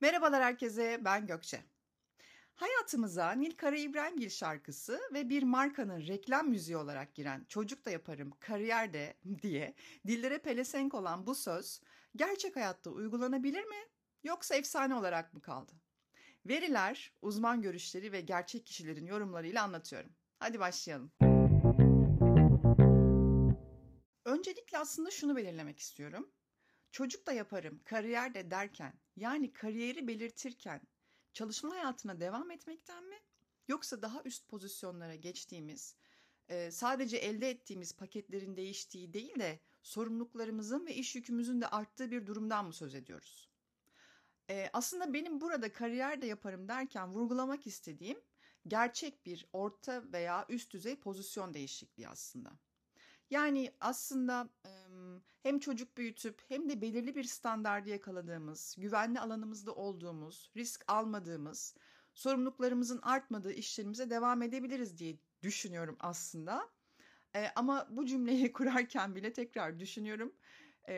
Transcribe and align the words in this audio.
Merhabalar 0.00 0.42
herkese, 0.42 1.00
ben 1.04 1.26
Gökçe. 1.26 1.60
Hayatımıza 2.54 3.32
Nil 3.32 3.56
Kara 3.56 3.76
İbrahimgil 3.76 4.30
şarkısı 4.30 5.00
ve 5.12 5.28
bir 5.28 5.42
markanın 5.42 6.06
reklam 6.06 6.48
müziği 6.48 6.76
olarak 6.76 7.14
giren 7.14 7.44
Çocuk 7.48 7.86
da 7.86 7.90
yaparım, 7.90 8.32
kariyer 8.40 8.92
de 8.92 9.16
diye 9.42 9.74
dillere 10.06 10.38
pelesenk 10.38 10.94
olan 10.94 11.26
bu 11.26 11.34
söz 11.34 11.80
gerçek 12.16 12.56
hayatta 12.56 12.90
uygulanabilir 12.90 13.64
mi 13.64 13.86
yoksa 14.24 14.54
efsane 14.54 14.94
olarak 14.94 15.34
mı 15.34 15.40
kaldı? 15.40 15.72
Veriler, 16.46 17.12
uzman 17.22 17.62
görüşleri 17.62 18.12
ve 18.12 18.20
gerçek 18.20 18.66
kişilerin 18.66 19.06
yorumlarıyla 19.06 19.62
anlatıyorum. 19.62 20.10
Hadi 20.38 20.60
başlayalım. 20.60 21.27
Öncelikle 24.38 24.78
aslında 24.78 25.10
şunu 25.10 25.36
belirlemek 25.36 25.78
istiyorum. 25.78 26.30
Çocuk 26.90 27.26
da 27.26 27.32
yaparım, 27.32 27.80
kariyer 27.84 28.34
de 28.34 28.50
derken 28.50 28.92
yani 29.16 29.52
kariyeri 29.52 30.08
belirtirken 30.08 30.80
çalışma 31.32 31.74
hayatına 31.74 32.20
devam 32.20 32.50
etmekten 32.50 33.04
mi 33.04 33.16
yoksa 33.68 34.02
daha 34.02 34.22
üst 34.24 34.48
pozisyonlara 34.48 35.14
geçtiğimiz 35.14 35.96
sadece 36.70 37.16
elde 37.16 37.50
ettiğimiz 37.50 37.96
paketlerin 37.96 38.56
değiştiği 38.56 39.12
değil 39.12 39.38
de 39.38 39.60
sorumluluklarımızın 39.82 40.86
ve 40.86 40.94
iş 40.94 41.14
yükümüzün 41.14 41.60
de 41.60 41.66
arttığı 41.66 42.10
bir 42.10 42.26
durumdan 42.26 42.66
mı 42.66 42.72
söz 42.72 42.94
ediyoruz? 42.94 43.50
Aslında 44.72 45.14
benim 45.14 45.40
burada 45.40 45.72
kariyer 45.72 46.22
de 46.22 46.26
yaparım 46.26 46.68
derken 46.68 47.08
vurgulamak 47.08 47.66
istediğim 47.66 48.20
gerçek 48.68 49.26
bir 49.26 49.46
orta 49.52 50.12
veya 50.12 50.46
üst 50.48 50.72
düzey 50.72 50.96
pozisyon 50.96 51.54
değişikliği 51.54 52.08
aslında. 52.08 52.50
Yani 53.30 53.72
aslında 53.80 54.48
hem 55.42 55.58
çocuk 55.58 55.96
büyütüp 55.96 56.42
hem 56.48 56.68
de 56.68 56.80
belirli 56.80 57.14
bir 57.14 57.24
standardı 57.24 57.90
yakaladığımız, 57.90 58.74
güvenli 58.78 59.20
alanımızda 59.20 59.74
olduğumuz, 59.74 60.50
risk 60.56 60.84
almadığımız, 60.88 61.74
sorumluluklarımızın 62.14 62.98
artmadığı 63.02 63.52
işlerimize 63.52 64.10
devam 64.10 64.42
edebiliriz 64.42 64.98
diye 64.98 65.16
düşünüyorum 65.42 65.96
aslında. 66.00 66.68
ama 67.56 67.88
bu 67.90 68.06
cümleyi 68.06 68.52
kurarken 68.52 69.14
bile 69.14 69.32
tekrar 69.32 69.78
düşünüyorum. 69.78 70.32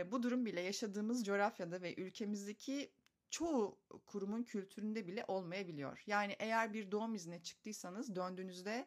bu 0.07 0.23
durum 0.23 0.47
bile 0.47 0.61
yaşadığımız 0.61 1.25
coğrafyada 1.25 1.83
ve 1.83 1.95
ülkemizdeki 1.95 2.93
çoğu 3.31 3.79
kurumun 4.07 4.43
kültüründe 4.43 5.07
bile 5.07 5.25
olmayabiliyor. 5.29 6.03
Yani 6.07 6.37
eğer 6.39 6.75
bir 6.75 6.91
doğum 6.91 7.15
iznine 7.15 7.43
çıktıysanız 7.43 8.17
döndüğünüzde 8.17 8.87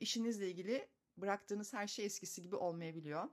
işinizle 0.00 0.50
ilgili 0.50 0.88
bıraktığınız 1.20 1.72
her 1.72 1.86
şey 1.86 2.04
eskisi 2.04 2.42
gibi 2.42 2.56
olmayabiliyor. 2.56 3.28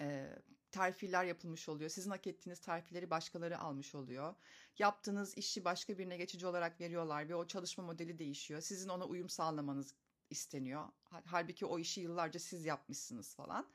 E, 0.00 0.36
terfiler 0.70 1.24
yapılmış 1.24 1.68
oluyor. 1.68 1.90
Sizin 1.90 2.10
hak 2.10 2.26
ettiğiniz 2.26 2.60
terfileri 2.60 3.10
başkaları 3.10 3.58
almış 3.58 3.94
oluyor. 3.94 4.34
Yaptığınız 4.78 5.38
işi 5.38 5.64
başka 5.64 5.98
birine 5.98 6.16
geçici 6.16 6.46
olarak 6.46 6.80
veriyorlar 6.80 7.28
ve 7.28 7.34
o 7.34 7.46
çalışma 7.46 7.84
modeli 7.84 8.18
değişiyor. 8.18 8.60
Sizin 8.60 8.88
ona 8.88 9.04
uyum 9.04 9.28
sağlamanız 9.28 9.94
isteniyor. 10.30 10.88
Halbuki 11.26 11.66
o 11.66 11.78
işi 11.78 12.00
yıllarca 12.00 12.40
siz 12.40 12.64
yapmışsınız 12.64 13.34
falan. 13.34 13.66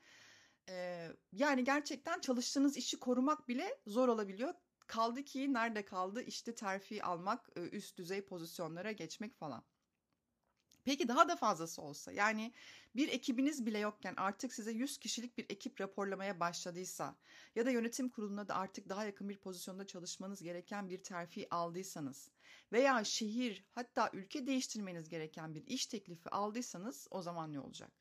Ee, 0.68 1.08
yani 1.32 1.64
gerçekten 1.64 2.20
çalıştığınız 2.20 2.76
işi 2.76 3.00
korumak 3.00 3.48
bile 3.48 3.78
zor 3.86 4.08
olabiliyor. 4.08 4.54
Kaldı 4.86 5.24
ki 5.24 5.52
nerede 5.52 5.84
kaldı 5.84 6.22
işte 6.22 6.54
terfi 6.54 7.02
almak, 7.04 7.50
üst 7.72 7.98
düzey 7.98 8.20
pozisyonlara 8.20 8.92
geçmek 8.92 9.34
falan. 9.34 9.64
Peki 10.86 11.08
daha 11.08 11.28
da 11.28 11.36
fazlası 11.36 11.82
olsa 11.82 12.12
yani 12.12 12.52
bir 12.96 13.08
ekibiniz 13.08 13.66
bile 13.66 13.78
yokken 13.78 14.14
artık 14.16 14.52
size 14.54 14.72
100 14.72 14.98
kişilik 14.98 15.38
bir 15.38 15.46
ekip 15.48 15.80
raporlamaya 15.80 16.40
başladıysa 16.40 17.16
ya 17.54 17.66
da 17.66 17.70
yönetim 17.70 18.08
kuruluna 18.08 18.48
da 18.48 18.54
artık 18.54 18.88
daha 18.88 19.04
yakın 19.04 19.28
bir 19.28 19.36
pozisyonda 19.36 19.86
çalışmanız 19.86 20.42
gereken 20.42 20.88
bir 20.90 21.02
terfi 21.02 21.54
aldıysanız 21.54 22.30
veya 22.72 23.04
şehir 23.04 23.64
hatta 23.72 24.10
ülke 24.12 24.46
değiştirmeniz 24.46 25.08
gereken 25.08 25.54
bir 25.54 25.66
iş 25.66 25.86
teklifi 25.86 26.30
aldıysanız 26.30 27.08
o 27.10 27.22
zaman 27.22 27.52
ne 27.52 27.60
olacak? 27.60 27.92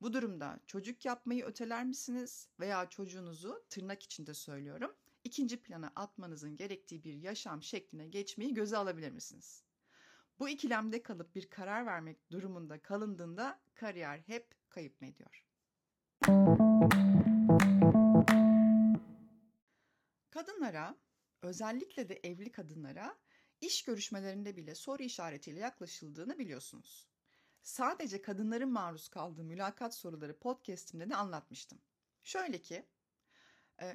Bu 0.00 0.12
durumda 0.12 0.60
çocuk 0.66 1.04
yapmayı 1.04 1.44
öteler 1.44 1.84
misiniz 1.84 2.48
veya 2.60 2.88
çocuğunuzu 2.88 3.64
tırnak 3.70 4.02
içinde 4.02 4.34
söylüyorum 4.34 4.94
ikinci 5.24 5.62
plana 5.62 5.92
atmanızın 5.96 6.56
gerektiği 6.56 7.04
bir 7.04 7.14
yaşam 7.14 7.62
şekline 7.62 8.06
geçmeyi 8.06 8.54
göze 8.54 8.76
alabilir 8.76 9.12
misiniz? 9.12 9.65
Bu 10.38 10.48
ikilemde 10.48 11.02
kalıp 11.02 11.34
bir 11.34 11.50
karar 11.50 11.86
vermek 11.86 12.30
durumunda 12.30 12.82
kalındığında 12.82 13.60
kariyer 13.74 14.18
hep 14.18 14.54
kayıp 14.68 15.00
mı 15.00 15.06
ediyor? 15.06 15.46
Kadınlara, 20.30 20.96
özellikle 21.42 22.08
de 22.08 22.20
evli 22.24 22.52
kadınlara 22.52 23.16
iş 23.60 23.84
görüşmelerinde 23.84 24.56
bile 24.56 24.74
soru 24.74 25.02
işaretiyle 25.02 25.60
yaklaşıldığını 25.60 26.38
biliyorsunuz. 26.38 27.08
Sadece 27.62 28.22
kadınların 28.22 28.72
maruz 28.72 29.08
kaldığı 29.08 29.44
mülakat 29.44 29.94
soruları 29.94 30.38
podcast'imde 30.38 31.10
de 31.10 31.16
anlatmıştım. 31.16 31.78
Şöyle 32.22 32.60
ki, 32.60 32.86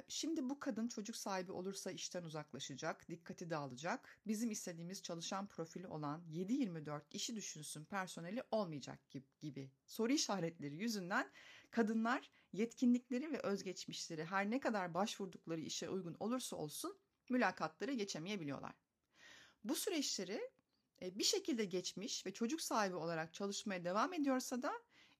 Şimdi 0.08 0.50
bu 0.50 0.60
kadın 0.60 0.88
çocuk 0.88 1.16
sahibi 1.16 1.52
olursa 1.52 1.90
işten 1.90 2.22
uzaklaşacak, 2.22 3.08
dikkati 3.08 3.50
dağılacak. 3.50 4.18
Bizim 4.26 4.50
istediğimiz 4.50 5.02
çalışan 5.02 5.46
profili 5.46 5.86
olan 5.86 6.22
7-24 6.32 7.00
işi 7.10 7.36
düşünsün 7.36 7.84
personeli 7.84 8.42
olmayacak 8.50 8.98
gibi 9.40 9.70
soru 9.86 10.12
işaretleri 10.12 10.76
yüzünden 10.76 11.30
kadınlar 11.70 12.30
yetkinlikleri 12.52 13.32
ve 13.32 13.40
özgeçmişleri 13.40 14.24
her 14.24 14.50
ne 14.50 14.60
kadar 14.60 14.94
başvurdukları 14.94 15.60
işe 15.60 15.88
uygun 15.88 16.16
olursa 16.20 16.56
olsun 16.56 16.98
mülakatları 17.30 17.92
geçemeyebiliyorlar. 17.92 18.74
Bu 19.64 19.74
süreçleri 19.74 20.50
bir 21.00 21.24
şekilde 21.24 21.64
geçmiş 21.64 22.26
ve 22.26 22.32
çocuk 22.32 22.60
sahibi 22.60 22.96
olarak 22.96 23.34
çalışmaya 23.34 23.84
devam 23.84 24.12
ediyorsa 24.12 24.62
da 24.62 24.72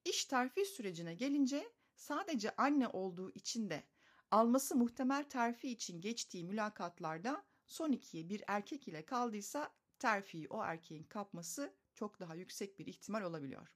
iş 0.05 0.25
terfi 0.25 0.65
sürecine 0.65 1.15
gelince 1.15 1.73
sadece 1.97 2.57
anne 2.57 2.89
olduğu 2.89 3.31
için 3.31 3.71
de 3.71 3.83
alması 4.33 4.77
muhtemel 4.77 5.25
terfi 5.25 5.69
için 5.69 6.01
geçtiği 6.01 6.45
mülakatlarda 6.45 7.45
son 7.67 7.93
ikiye 7.93 8.29
bir 8.29 8.45
erkek 8.47 8.89
ile 8.89 9.05
kaldıysa 9.05 9.71
terfiyi 9.99 10.49
o 10.49 10.63
erkeğin 10.63 11.05
kapması 11.05 11.75
çok 11.95 12.21
daha 12.21 12.35
yüksek 12.35 12.79
bir 12.79 12.87
ihtimal 12.87 13.23
olabiliyor. 13.23 13.69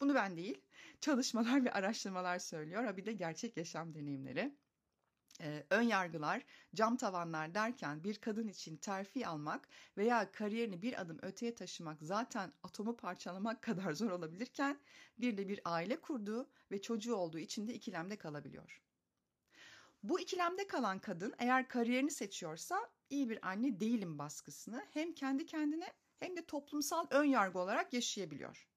Bunu 0.00 0.14
ben 0.14 0.36
değil, 0.36 0.60
çalışmalar 1.00 1.64
ve 1.64 1.72
araştırmalar 1.72 2.38
söylüyor. 2.38 2.84
Ha 2.84 2.96
bir 2.96 3.06
de 3.06 3.12
gerçek 3.12 3.56
yaşam 3.56 3.94
deneyimleri. 3.94 4.56
Ee, 5.40 5.66
ön 5.70 5.82
yargılar, 5.82 6.42
cam 6.74 6.96
tavanlar 6.96 7.54
derken 7.54 8.04
bir 8.04 8.20
kadın 8.20 8.48
için 8.48 8.76
terfi 8.76 9.26
almak 9.26 9.68
veya 9.96 10.32
kariyerini 10.32 10.82
bir 10.82 11.00
adım 11.00 11.18
öteye 11.22 11.54
taşımak 11.54 12.02
zaten 12.02 12.52
atomu 12.62 12.96
parçalamak 12.96 13.62
kadar 13.68 13.92
zor 13.92 14.10
olabilirken 14.10 14.80
bir 15.18 15.36
de 15.36 15.48
bir 15.48 15.60
aile 15.64 16.00
kurduğu 16.00 16.50
ve 16.70 16.82
çocuğu 16.82 17.14
olduğu 17.14 17.38
için 17.38 17.68
de 17.68 17.74
ikilemde 17.74 18.16
kalabiliyor. 18.16 18.82
Bu 20.02 20.20
ikilemde 20.20 20.66
kalan 20.66 20.98
kadın 20.98 21.34
eğer 21.38 21.68
kariyerini 21.68 22.10
seçiyorsa 22.10 22.90
iyi 23.10 23.30
bir 23.30 23.48
anne 23.48 23.80
değilim 23.80 24.18
baskısını 24.18 24.86
hem 24.90 25.14
kendi 25.14 25.46
kendine 25.46 25.92
hem 26.18 26.36
de 26.36 26.44
toplumsal 26.46 27.06
ön 27.10 27.24
yargı 27.24 27.58
olarak 27.58 27.92
yaşayabiliyor. 27.92 28.68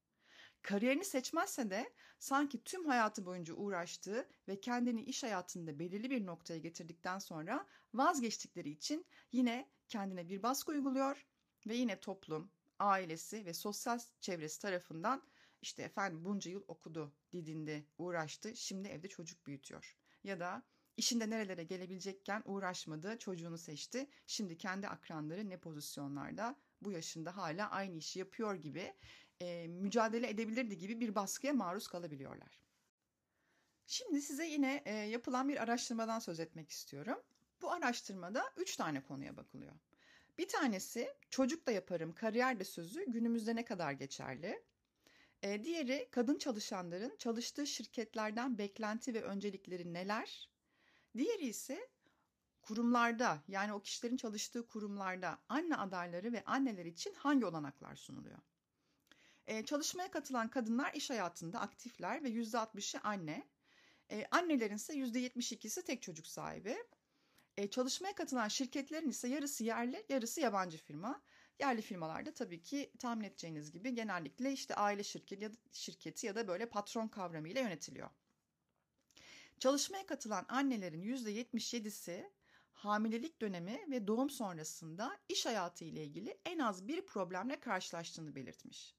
Kariyerini 0.62 1.06
seçmezse 1.06 1.70
de 1.70 1.94
sanki 2.20 2.64
tüm 2.64 2.86
hayatı 2.86 3.26
boyunca 3.26 3.54
uğraştığı 3.54 4.30
ve 4.48 4.60
kendini 4.60 5.04
iş 5.04 5.24
hayatında 5.24 5.80
belirli 5.80 6.10
bir 6.10 6.26
noktaya 6.26 6.60
getirdikten 6.60 7.20
sonra 7.20 7.68
vazgeçtikleri 7.94 8.70
için 8.70 9.06
yine 9.32 9.70
kendine 9.88 10.30
bir 10.30 10.44
baskı 10.44 10.72
uyguluyor 10.72 11.26
ve 11.68 11.76
yine 11.76 12.00
toplum, 12.00 12.52
ailesi 12.80 13.46
ve 13.46 13.54
sosyal 13.54 14.00
çevresi 14.22 14.62
tarafından 14.62 15.24
işte 15.62 15.84
efendim 15.84 16.26
bunca 16.26 16.52
yıl 16.52 16.64
okudu, 16.68 17.14
didindi, 17.34 17.88
uğraştı, 17.98 18.56
şimdi 18.56 18.88
evde 18.88 19.08
çocuk 19.08 19.48
büyütüyor. 19.48 19.98
Ya 20.24 20.40
da 20.40 20.64
İşinde 20.98 21.30
nerelere 21.30 21.64
gelebilecekken 21.64 22.44
uğraşmadı, 22.46 23.18
çocuğunu 23.18 23.58
seçti. 23.58 24.08
Şimdi 24.28 24.58
kendi 24.58 24.88
akranları 24.88 25.50
ne 25.50 25.58
pozisyonlarda 25.58 26.56
bu 26.82 26.92
yaşında 26.92 27.38
hala 27.38 27.70
aynı 27.70 27.98
işi 27.98 28.20
yapıyor 28.20 28.56
gibi 28.56 28.94
e, 29.42 29.68
mücadele 29.68 30.30
edebilirdi 30.30 30.78
gibi 30.78 31.00
bir 31.00 31.16
baskıya 31.16 31.54
maruz 31.54 31.88
kalabiliyorlar. 31.88 32.60
Şimdi 33.88 34.22
size 34.22 34.46
yine 34.46 34.84
e, 34.86 34.94
yapılan 34.94 35.50
bir 35.50 35.64
araştırmadan 35.64 36.20
söz 36.20 36.40
etmek 36.40 36.70
istiyorum. 36.70 37.24
Bu 37.62 37.72
araştırmada 37.72 38.44
üç 38.58 38.76
tane 38.76 39.04
konuya 39.04 39.38
bakılıyor. 39.38 39.74
Bir 40.38 40.48
tanesi 40.48 41.14
çocuk 41.30 41.68
da 41.68 41.72
yaparım, 41.72 42.14
kariyer 42.14 42.60
de 42.60 42.64
sözü 42.64 43.12
günümüzde 43.12 43.56
ne 43.56 43.66
kadar 43.66 43.92
geçerli? 43.92 44.64
E, 45.44 45.64
diğeri 45.64 46.08
kadın 46.12 46.38
çalışanların 46.38 47.16
çalıştığı 47.18 47.68
şirketlerden 47.68 48.58
beklenti 48.58 49.14
ve 49.14 49.24
öncelikleri 49.24 49.94
neler? 49.94 50.55
Diğeri 51.18 51.46
ise 51.46 51.90
kurumlarda 52.62 53.44
yani 53.48 53.74
o 53.74 53.82
kişilerin 53.82 54.18
çalıştığı 54.18 54.68
kurumlarda 54.68 55.40
anne 55.50 55.76
adayları 55.76 56.34
ve 56.34 56.44
anneler 56.46 56.86
için 56.86 57.14
hangi 57.14 57.46
olanaklar 57.46 57.96
sunuluyor? 57.96 58.40
Ee, 59.48 59.66
çalışmaya 59.66 60.12
katılan 60.12 60.50
kadınlar 60.50 60.94
iş 60.94 61.10
hayatında 61.10 61.60
aktifler 61.60 62.24
ve 62.24 62.30
%60'ı 62.30 63.02
anne. 63.04 63.48
E, 64.12 64.26
annelerin 64.32 64.76
ise 64.76 64.94
%72'si 64.94 65.84
tek 65.84 66.02
çocuk 66.02 66.28
sahibi. 66.28 66.78
E, 67.58 67.70
çalışmaya 67.70 68.16
katılan 68.16 68.48
şirketlerin 68.48 69.10
ise 69.10 69.28
yarısı 69.28 69.64
yerli, 69.64 70.06
yarısı 70.10 70.42
yabancı 70.42 70.78
firma. 70.78 71.22
Yerli 71.60 71.82
firmalarda 71.82 72.34
tabii 72.34 72.62
ki 72.62 72.92
tahmin 73.00 73.24
edeceğiniz 73.24 73.72
gibi 73.72 73.96
genellikle 73.96 74.52
işte 74.52 74.76
aile 74.76 75.04
şirketi 75.04 75.44
ya 75.44 75.54
da, 75.54 75.58
şirketi 75.72 76.28
ya 76.28 76.36
da 76.36 76.48
böyle 76.48 76.70
patron 76.70 77.08
kavramıyla 77.08 77.62
yönetiliyor. 77.62 78.10
Çalışmaya 79.60 80.06
katılan 80.06 80.46
annelerin 80.50 81.02
%77'si 81.02 82.32
hamilelik 82.74 83.42
dönemi 83.42 83.86
ve 83.92 84.08
doğum 84.08 84.30
sonrasında 84.30 85.18
iş 85.30 85.46
hayatı 85.46 85.86
ile 85.86 86.04
ilgili 86.04 86.38
en 86.46 86.60
az 86.60 86.88
bir 86.88 87.06
problemle 87.06 87.60
karşılaştığını 87.60 88.36
belirtmiş. 88.36 88.96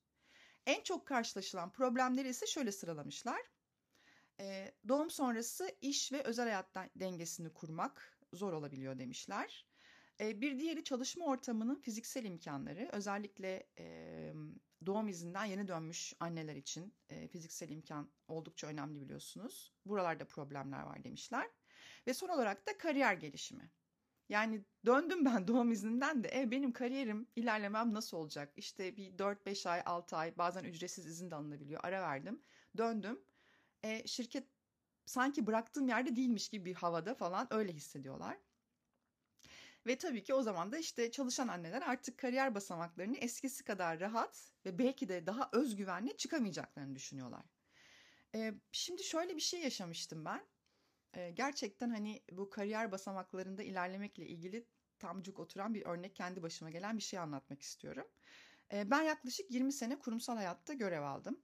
En 0.67 0.82
çok 0.82 1.06
karşılaşılan 1.06 1.73
problemleri 1.73 2.29
ise 2.29 2.47
şöyle 2.47 2.73
sıralamışlar. 2.73 3.41
Ee, 4.41 4.75
doğum 4.88 5.11
sonrası 5.11 5.70
iş 5.81 6.12
ve 6.12 6.23
özel 6.23 6.44
hayat 6.44 6.75
dengesini 6.97 7.52
kurmak 7.52 8.19
zor 8.32 8.52
olabiliyor 8.52 8.99
demişler. 8.99 9.67
Bir 10.21 10.59
diğeri 10.59 10.85
çalışma 10.85 11.25
ortamının 11.25 11.81
fiziksel 11.81 12.25
imkanları. 12.25 12.89
Özellikle 12.93 13.67
doğum 14.87 15.09
izinden 15.09 15.45
yeni 15.45 15.69
dönmüş 15.69 16.13
anneler 16.21 16.57
için 16.57 16.95
fiziksel 17.31 17.69
imkan 17.69 18.11
oldukça 18.29 18.67
önemli 18.67 19.01
biliyorsunuz. 19.01 19.73
Buralarda 19.85 20.25
problemler 20.25 20.83
var 20.83 21.05
demişler. 21.05 21.51
Ve 22.07 22.15
son 22.15 22.29
olarak 22.29 22.67
da 22.67 22.79
kariyer 22.79 23.15
gelişimi. 23.15 23.71
Yani 24.29 24.65
döndüm 24.87 25.25
ben 25.25 25.49
doğum 25.49 25.73
izninden 25.73 26.25
de 26.25 26.31
e, 26.41 26.51
benim 26.51 26.73
kariyerim 26.73 27.29
ilerlemem 27.37 27.95
nasıl 27.95 28.17
olacak? 28.17 28.53
İşte 28.57 28.97
bir 28.97 29.19
4-5 29.19 29.69
ay 29.69 29.83
6 29.87 30.17
ay 30.17 30.39
bazen 30.39 30.65
ücretsiz 30.65 31.07
izin 31.07 31.31
de 31.31 31.35
alınabiliyor 31.35 31.81
ara 31.85 32.03
verdim. 32.03 32.43
Döndüm 32.77 33.21
e, 33.83 34.07
şirket 34.07 34.49
sanki 35.07 35.47
bıraktığım 35.47 35.89
yerde 35.89 36.17
değilmiş 36.17 36.49
gibi 36.49 36.65
bir 36.65 36.75
havada 36.75 37.15
falan 37.15 37.47
öyle 37.51 37.73
hissediyorlar. 37.73 38.39
Ve 39.87 39.99
tabii 39.99 40.23
ki 40.25 40.35
o 40.35 40.43
zaman 40.43 40.73
da 40.73 40.79
işte 40.79 41.11
çalışan 41.11 41.49
anneler 41.49 41.83
artık 41.83 42.19
kariyer 42.19 42.55
basamaklarını 42.55 43.17
eskisi 43.17 43.65
kadar 43.65 44.00
rahat 44.00 44.53
ve 44.65 44.79
belki 44.79 45.09
de 45.09 45.27
daha 45.27 45.50
özgüvenle 45.53 46.17
çıkamayacaklarını 46.17 46.94
düşünüyorlar. 46.94 47.44
Ee, 48.35 48.55
şimdi 48.73 49.05
şöyle 49.05 49.37
bir 49.37 49.41
şey 49.41 49.61
yaşamıştım 49.61 50.25
ben. 50.25 50.47
Ee, 51.17 51.31
gerçekten 51.31 51.91
hani 51.91 52.23
bu 52.33 52.50
kariyer 52.50 52.93
basamaklarında 52.93 53.62
ilerlemekle 53.62 54.27
ilgili 54.27 54.67
tamcuk 54.99 55.38
oturan 55.38 55.75
bir 55.75 55.87
örnek 55.87 56.17
kendi 56.17 56.43
başıma 56.43 56.71
gelen 56.71 56.99
bir 56.99 57.03
şey 57.03 57.19
anlatmak 57.19 57.62
istiyorum. 57.62 58.09
Ee, 58.73 58.91
ben 58.91 59.03
yaklaşık 59.03 59.50
20 59.50 59.73
sene 59.73 59.99
kurumsal 59.99 60.37
hayatta 60.37 60.73
görev 60.73 61.03
aldım. 61.03 61.43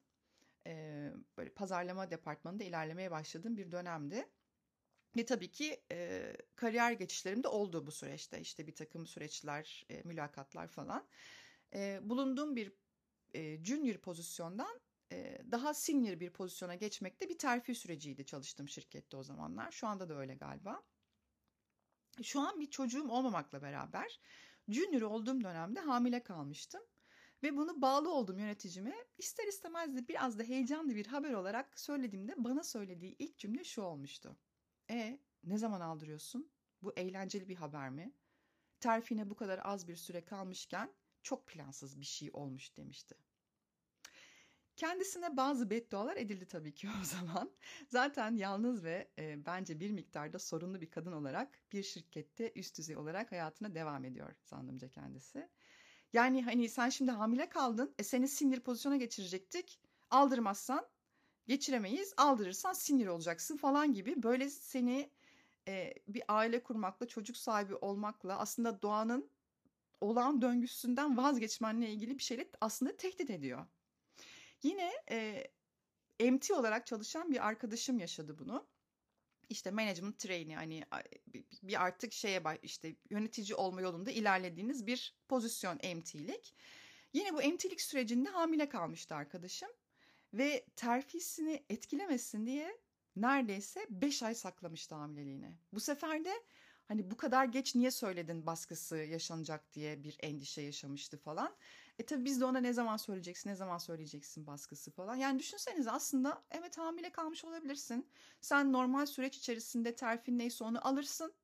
Ee, 0.66 1.12
böyle 1.38 1.50
pazarlama 1.54 2.10
departmanında 2.10 2.64
ilerlemeye 2.64 3.10
başladığım 3.10 3.56
bir 3.56 3.72
dönemdi. 3.72 4.28
Ve 5.16 5.24
tabii 5.24 5.50
ki 5.50 5.82
e, 5.92 6.32
kariyer 6.56 6.92
geçişlerim 6.92 7.42
de 7.42 7.48
oldu 7.48 7.86
bu 7.86 7.92
süreçte. 7.92 8.40
İşte 8.40 8.66
bir 8.66 8.74
takım 8.74 9.06
süreçler, 9.06 9.86
e, 9.90 10.02
mülakatlar 10.02 10.68
falan. 10.68 11.06
E, 11.74 12.00
bulunduğum 12.02 12.56
bir 12.56 12.72
e, 13.34 13.64
junior 13.64 13.98
pozisyondan 13.98 14.80
e, 15.12 15.42
daha 15.50 15.74
senior 15.74 16.20
bir 16.20 16.30
pozisyona 16.30 16.74
geçmekte 16.74 17.28
bir 17.28 17.38
terfi 17.38 17.74
süreciydi 17.74 18.26
çalıştığım 18.26 18.68
şirkette 18.68 19.16
o 19.16 19.22
zamanlar. 19.22 19.72
Şu 19.72 19.86
anda 19.86 20.08
da 20.08 20.18
öyle 20.18 20.34
galiba. 20.34 20.82
Şu 22.22 22.40
an 22.40 22.60
bir 22.60 22.70
çocuğum 22.70 23.08
olmamakla 23.08 23.62
beraber 23.62 24.20
junior 24.68 25.02
olduğum 25.02 25.40
dönemde 25.40 25.80
hamile 25.80 26.22
kalmıştım. 26.22 26.82
Ve 27.42 27.56
bunu 27.56 27.82
bağlı 27.82 28.14
olduğum 28.14 28.38
yöneticime 28.38 28.94
ister 29.18 29.46
istemez 29.46 29.96
de 29.96 30.08
biraz 30.08 30.38
da 30.38 30.42
heyecanlı 30.42 30.94
bir 30.94 31.06
haber 31.06 31.32
olarak 31.32 31.80
söylediğimde 31.80 32.34
bana 32.36 32.64
söylediği 32.64 33.16
ilk 33.18 33.38
cümle 33.38 33.64
şu 33.64 33.82
olmuştu. 33.82 34.36
E 34.92 35.18
ne 35.44 35.58
zaman 35.58 35.80
aldırıyorsun? 35.80 36.50
Bu 36.82 36.92
eğlenceli 36.96 37.48
bir 37.48 37.56
haber 37.56 37.90
mi? 37.90 38.12
Terfine 38.80 39.30
bu 39.30 39.34
kadar 39.34 39.60
az 39.64 39.88
bir 39.88 39.96
süre 39.96 40.24
kalmışken 40.24 40.92
çok 41.22 41.46
plansız 41.46 42.00
bir 42.00 42.04
şey 42.04 42.30
olmuş 42.32 42.76
demişti. 42.76 43.14
Kendisine 44.76 45.36
bazı 45.36 45.70
beddualar 45.70 46.16
edildi 46.16 46.46
tabii 46.46 46.74
ki 46.74 46.88
o 47.02 47.04
zaman. 47.04 47.50
Zaten 47.88 48.36
yalnız 48.36 48.84
ve 48.84 49.10
e, 49.18 49.46
bence 49.46 49.80
bir 49.80 49.90
miktarda 49.90 50.38
sorunlu 50.38 50.80
bir 50.80 50.90
kadın 50.90 51.12
olarak 51.12 51.58
bir 51.72 51.82
şirkette 51.82 52.52
üst 52.54 52.78
düzey 52.78 52.96
olarak 52.96 53.32
hayatına 53.32 53.74
devam 53.74 54.04
ediyor 54.04 54.32
sandımca 54.42 54.88
kendisi. 54.88 55.48
Yani 56.12 56.42
hani 56.42 56.68
sen 56.68 56.88
şimdi 56.88 57.10
hamile 57.10 57.48
kaldın, 57.48 57.94
e 57.98 58.02
seni 58.02 58.28
sinir 58.28 58.60
pozisyona 58.60 58.96
geçirecektik. 58.96 59.80
Aldırmazsan 60.10 60.86
geçiremeyiz. 61.46 62.14
Aldırırsan 62.16 62.72
sinir 62.72 63.06
olacaksın 63.06 63.56
falan 63.56 63.92
gibi 63.92 64.22
böyle 64.22 64.50
seni 64.50 65.10
e, 65.68 65.94
bir 66.08 66.22
aile 66.28 66.62
kurmakla, 66.62 67.08
çocuk 67.08 67.36
sahibi 67.36 67.74
olmakla 67.74 68.38
aslında 68.38 68.82
doğanın 68.82 69.30
olağan 70.00 70.42
döngüsünden 70.42 71.16
vazgeçmenle 71.16 71.90
ilgili 71.90 72.18
bir 72.18 72.22
şeyle 72.22 72.48
aslında 72.60 72.96
tehdit 72.96 73.30
ediyor. 73.30 73.66
Yine 74.62 74.92
e, 75.10 75.50
MT 76.30 76.50
olarak 76.50 76.86
çalışan 76.86 77.30
bir 77.32 77.46
arkadaşım 77.46 77.98
yaşadı 77.98 78.38
bunu. 78.38 78.66
İşte 79.48 79.70
management 79.70 80.18
trainee 80.18 80.56
hani 80.56 80.84
bir 81.62 81.82
artık 81.82 82.12
şeye 82.12 82.42
işte 82.62 82.96
yönetici 83.10 83.54
olma 83.54 83.80
yolunda 83.80 84.10
ilerlediğiniz 84.10 84.86
bir 84.86 85.14
pozisyon 85.28 85.76
MT'lik. 85.76 86.54
Yine 87.12 87.32
bu 87.34 87.36
MT'lik 87.36 87.80
sürecinde 87.80 88.28
hamile 88.28 88.68
kalmıştı 88.68 89.14
arkadaşım 89.14 89.68
ve 90.34 90.66
terfisini 90.76 91.64
etkilemesin 91.70 92.46
diye 92.46 92.78
neredeyse 93.16 93.86
5 93.90 94.22
ay 94.22 94.34
saklamıştı 94.34 94.94
hamileliğini. 94.94 95.58
Bu 95.72 95.80
sefer 95.80 96.24
de 96.24 96.32
hani 96.88 97.10
bu 97.10 97.16
kadar 97.16 97.44
geç 97.44 97.74
niye 97.74 97.90
söyledin 97.90 98.46
baskısı 98.46 98.96
yaşanacak 98.96 99.72
diye 99.72 100.04
bir 100.04 100.16
endişe 100.20 100.62
yaşamıştı 100.62 101.18
falan. 101.18 101.56
E 101.98 102.06
tabi 102.06 102.24
biz 102.24 102.40
de 102.40 102.44
ona 102.44 102.60
ne 102.60 102.72
zaman 102.72 102.96
söyleyeceksin, 102.96 103.50
ne 103.50 103.56
zaman 103.56 103.78
söyleyeceksin 103.78 104.46
baskısı 104.46 104.90
falan. 104.90 105.14
Yani 105.14 105.38
düşünsenize 105.38 105.90
aslında 105.90 106.44
evet 106.50 106.78
hamile 106.78 107.10
kalmış 107.12 107.44
olabilirsin. 107.44 108.10
Sen 108.40 108.72
normal 108.72 109.06
süreç 109.06 109.36
içerisinde 109.36 109.94
terfin 109.94 110.38
neyse 110.38 110.64
onu 110.64 110.88
alırsın. 110.88 111.34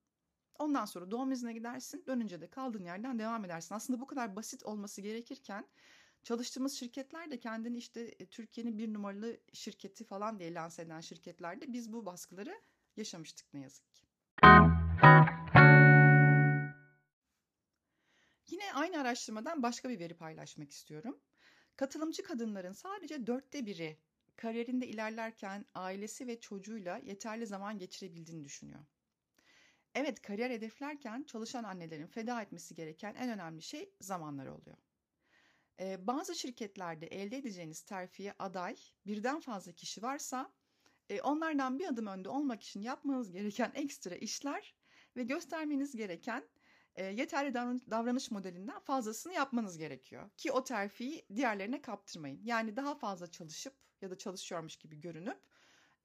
Ondan 0.59 0.85
sonra 0.85 1.11
doğum 1.11 1.33
iznine 1.33 1.53
gidersin. 1.53 2.05
Dönünce 2.07 2.41
de 2.41 2.51
kaldığın 2.51 2.85
yerden 2.85 3.19
devam 3.19 3.45
edersin. 3.45 3.75
Aslında 3.75 4.01
bu 4.01 4.07
kadar 4.07 4.37
basit 4.37 4.63
olması 4.63 5.01
gerekirken 5.01 5.67
Çalıştığımız 6.23 6.73
şirketler 6.73 7.31
de 7.31 7.41
kendini 7.41 7.77
işte 7.77 8.01
e, 8.01 8.27
Türkiye'nin 8.27 8.79
bir 8.79 8.95
numaralı 8.95 9.41
şirketi 9.53 10.05
falan 10.05 10.39
diye 10.39 10.55
lanse 10.55 10.83
eden 10.83 11.01
şirketlerde 11.01 11.73
biz 11.73 11.93
bu 11.93 12.07
baskıları 12.07 12.61
yaşamıştık 12.97 13.55
ne 13.55 13.61
yazık 13.61 13.95
ki. 13.95 14.07
Yine 18.51 18.73
aynı 18.75 19.01
araştırmadan 19.01 19.63
başka 19.63 19.89
bir 19.89 19.99
veri 19.99 20.15
paylaşmak 20.15 20.71
istiyorum. 20.71 21.21
Katılımcı 21.77 22.23
kadınların 22.23 22.73
sadece 22.73 23.27
dörtte 23.27 23.67
biri 23.67 23.99
kariyerinde 24.37 24.87
ilerlerken 24.87 25.65
ailesi 25.75 26.27
ve 26.27 26.41
çocuğuyla 26.41 26.99
yeterli 26.99 27.47
zaman 27.47 27.79
geçirebildiğini 27.79 28.45
düşünüyor. 28.45 28.81
Evet 29.95 30.23
kariyer 30.23 30.51
hedeflerken 30.51 31.23
çalışan 31.23 31.65
annelerin 31.65 32.07
feda 32.07 32.43
etmesi 32.43 32.75
gereken 32.75 33.15
en 33.15 33.31
önemli 33.31 33.63
şey 33.63 33.91
zamanları 34.01 34.55
oluyor. 34.55 34.77
Bazı 35.99 36.35
şirketlerde 36.35 37.07
elde 37.07 37.37
edeceğiniz 37.37 37.83
terfiye 37.83 38.35
aday 38.39 38.77
birden 39.07 39.41
fazla 39.41 39.73
kişi 39.73 40.03
varsa 40.03 40.53
onlardan 41.23 41.79
bir 41.79 41.89
adım 41.89 42.07
önde 42.07 42.29
olmak 42.29 42.63
için 42.63 42.81
yapmanız 42.81 43.33
gereken 43.33 43.73
ekstra 43.75 44.15
işler 44.15 44.75
ve 45.17 45.23
göstermeniz 45.23 45.97
gereken 45.97 46.49
yeterli 46.99 47.55
davranış 47.91 48.31
modelinden 48.31 48.79
fazlasını 48.81 49.33
yapmanız 49.33 49.79
gerekiyor. 49.79 50.31
Ki 50.37 50.53
o 50.53 50.65
terfiyi 50.65 51.27
diğerlerine 51.35 51.83
kaptırmayın. 51.83 52.41
Yani 52.45 52.77
daha 52.77 52.95
fazla 52.95 53.31
çalışıp 53.31 53.75
ya 54.01 54.11
da 54.11 54.19
çalışıyormuş 54.19 54.77
gibi 54.77 55.01
görünüp 55.01 55.39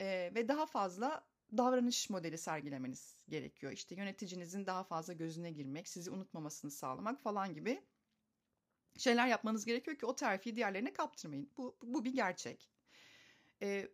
ve 0.01 0.47
daha 0.47 0.65
fazla 0.65 1.25
davranış 1.57 2.09
modeli 2.09 2.37
sergilemeniz 2.37 3.17
gerekiyor. 3.29 3.71
İşte 3.71 3.95
yöneticinizin 3.95 4.65
daha 4.65 4.83
fazla 4.83 5.13
gözüne 5.13 5.51
girmek, 5.51 5.87
sizi 5.87 6.11
unutmamasını 6.11 6.71
sağlamak 6.71 7.21
falan 7.21 7.53
gibi 7.53 7.83
şeyler 8.97 9.27
yapmanız 9.27 9.65
gerekiyor 9.65 9.97
ki 9.97 10.05
o 10.05 10.15
terfiyi 10.15 10.55
diğerlerine 10.55 10.93
kaptırmayın. 10.93 11.49
Bu, 11.57 11.77
bu 11.83 12.05
bir 12.05 12.13
gerçek. 12.13 12.69
E, 13.61 13.87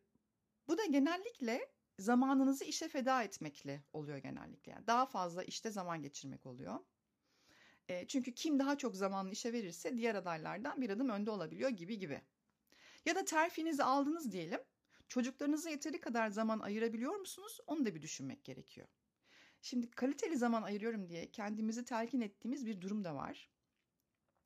bu 0.67 0.77
da 0.77 0.85
genellikle 0.85 1.71
zamanınızı 1.99 2.65
işe 2.65 2.87
feda 2.87 3.23
etmekle 3.23 3.83
oluyor 3.93 4.17
genellikle. 4.17 4.71
Yani 4.71 4.87
daha 4.87 5.05
fazla 5.05 5.43
işte 5.43 5.71
zaman 5.71 6.01
geçirmek 6.01 6.45
oluyor. 6.45 6.79
E, 7.89 8.07
çünkü 8.07 8.33
kim 8.33 8.59
daha 8.59 8.77
çok 8.77 8.95
zamanını 8.95 9.31
işe 9.31 9.53
verirse 9.53 9.97
diğer 9.97 10.15
adaylardan 10.15 10.81
bir 10.81 10.89
adım 10.89 11.09
önde 11.09 11.31
olabiliyor 11.31 11.69
gibi 11.69 11.99
gibi. 11.99 12.21
Ya 13.05 13.15
da 13.15 13.25
terfinizi 13.25 13.83
aldınız 13.83 14.31
diyelim. 14.31 14.59
Çocuklarınıza 15.07 15.69
yeteri 15.69 15.99
kadar 15.99 16.29
zaman 16.29 16.59
ayırabiliyor 16.59 17.15
musunuz? 17.15 17.59
Onu 17.67 17.85
da 17.85 17.95
bir 17.95 18.01
düşünmek 18.01 18.43
gerekiyor. 18.43 18.87
Şimdi 19.61 19.91
kaliteli 19.91 20.37
zaman 20.37 20.63
ayırıyorum 20.63 21.09
diye 21.09 21.31
kendimizi 21.31 21.85
telkin 21.85 22.21
ettiğimiz 22.21 22.65
bir 22.65 22.81
durum 22.81 23.03
da 23.03 23.15
var. 23.15 23.49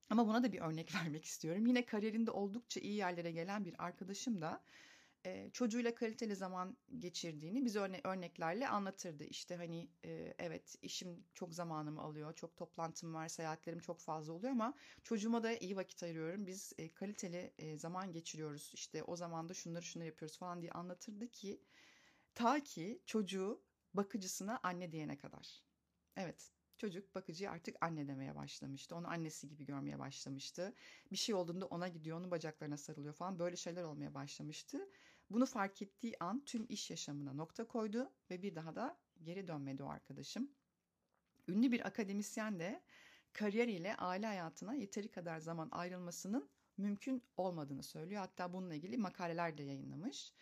Ama 0.10 0.28
buna 0.28 0.44
da 0.44 0.52
bir 0.54 0.62
örnek 0.62 0.96
vermek 0.96 1.26
istiyorum. 1.26 1.66
Yine 1.66 1.86
kariyerinde 1.86 2.32
oldukça 2.32 2.80
iyi 2.80 2.96
yerlere 2.96 3.32
gelen 3.32 3.66
bir 3.66 3.76
arkadaşım 3.86 4.42
da 4.42 4.64
e, 5.26 5.50
çocuğuyla 5.54 5.96
kaliteli 5.96 6.36
zaman 6.36 6.78
geçirdiğini 7.00 7.66
bize 7.66 7.80
örne 7.80 8.02
örneklerle 8.04 8.68
anlatırdı. 8.68 9.24
İşte 9.24 9.56
hani 9.56 9.90
e, 10.06 10.36
evet 10.40 10.76
işim 10.82 11.26
çok 11.34 11.54
zamanımı 11.54 12.02
alıyor, 12.02 12.36
çok 12.36 12.58
toplantım 12.58 13.14
var, 13.14 13.28
seyahatlerim 13.28 13.80
çok 13.80 14.02
fazla 14.02 14.34
oluyor 14.34 14.52
ama 14.52 14.74
çocuğuma 15.04 15.44
da 15.44 15.54
iyi 15.58 15.76
vakit 15.76 16.04
ayırıyorum. 16.04 16.48
Biz 16.48 16.74
e, 16.78 16.94
kaliteli 16.94 17.54
e, 17.58 17.78
zaman 17.78 18.12
geçiriyoruz. 18.14 18.72
İşte 18.74 19.04
o 19.04 19.16
zaman 19.16 19.50
da 19.50 19.54
şunları 19.54 19.84
şunları 19.84 20.08
yapıyoruz 20.08 20.38
falan 20.38 20.62
diye 20.62 20.72
anlatırdı 20.72 21.28
ki 21.32 21.62
ta 22.36 22.60
ki 22.64 23.02
çocuğu 23.06 23.64
bakıcısına 23.94 24.60
anne 24.64 24.92
diyene 24.92 25.18
kadar. 25.18 25.64
Evet, 26.16 26.52
çocuk 26.84 27.16
bakıcıya 27.16 27.52
artık 27.52 27.76
anne 27.82 28.08
demeye 28.08 28.36
başlamıştı. 28.36 28.96
Onu 28.96 29.08
annesi 29.08 29.48
gibi 29.48 29.66
görmeye 29.66 30.00
başlamıştı. 30.00 30.74
Bir 31.12 31.18
şey 31.18 31.36
olduğunda 31.36 31.66
ona 31.66 31.88
gidiyor, 31.88 32.18
onun 32.18 32.32
bacaklarına 32.32 32.78
sarılıyor 32.78 33.14
falan 33.14 33.40
böyle 33.40 33.56
şeyler 33.56 33.84
olmaya 33.84 34.14
başlamıştı. 34.14 34.90
Bunu 35.30 35.46
fark 35.46 35.82
ettiği 35.82 36.16
an 36.20 36.46
tüm 36.46 36.66
iş 36.70 36.90
yaşamına 36.92 37.34
nokta 37.34 37.68
koydu 37.68 38.12
ve 38.30 38.42
bir 38.42 38.56
daha 38.56 38.76
da 38.76 38.98
geri 39.24 39.48
dönmedi 39.48 39.84
o 39.84 39.88
arkadaşım. 39.88 40.52
Ünlü 41.48 41.72
bir 41.72 41.88
akademisyen 41.88 42.60
de 42.60 42.84
kariyeriyle 43.34 43.96
aile 43.96 44.26
hayatına 44.26 44.74
yeteri 44.74 45.12
kadar 45.12 45.40
zaman 45.40 45.70
ayrılmasının 45.72 46.50
mümkün 46.78 47.24
olmadığını 47.38 47.84
söylüyor. 47.84 48.22
Hatta 48.22 48.54
bununla 48.54 48.76
ilgili 48.76 48.98
makaleler 48.98 49.58
de 49.58 49.64
yayınlamış. 49.64 50.34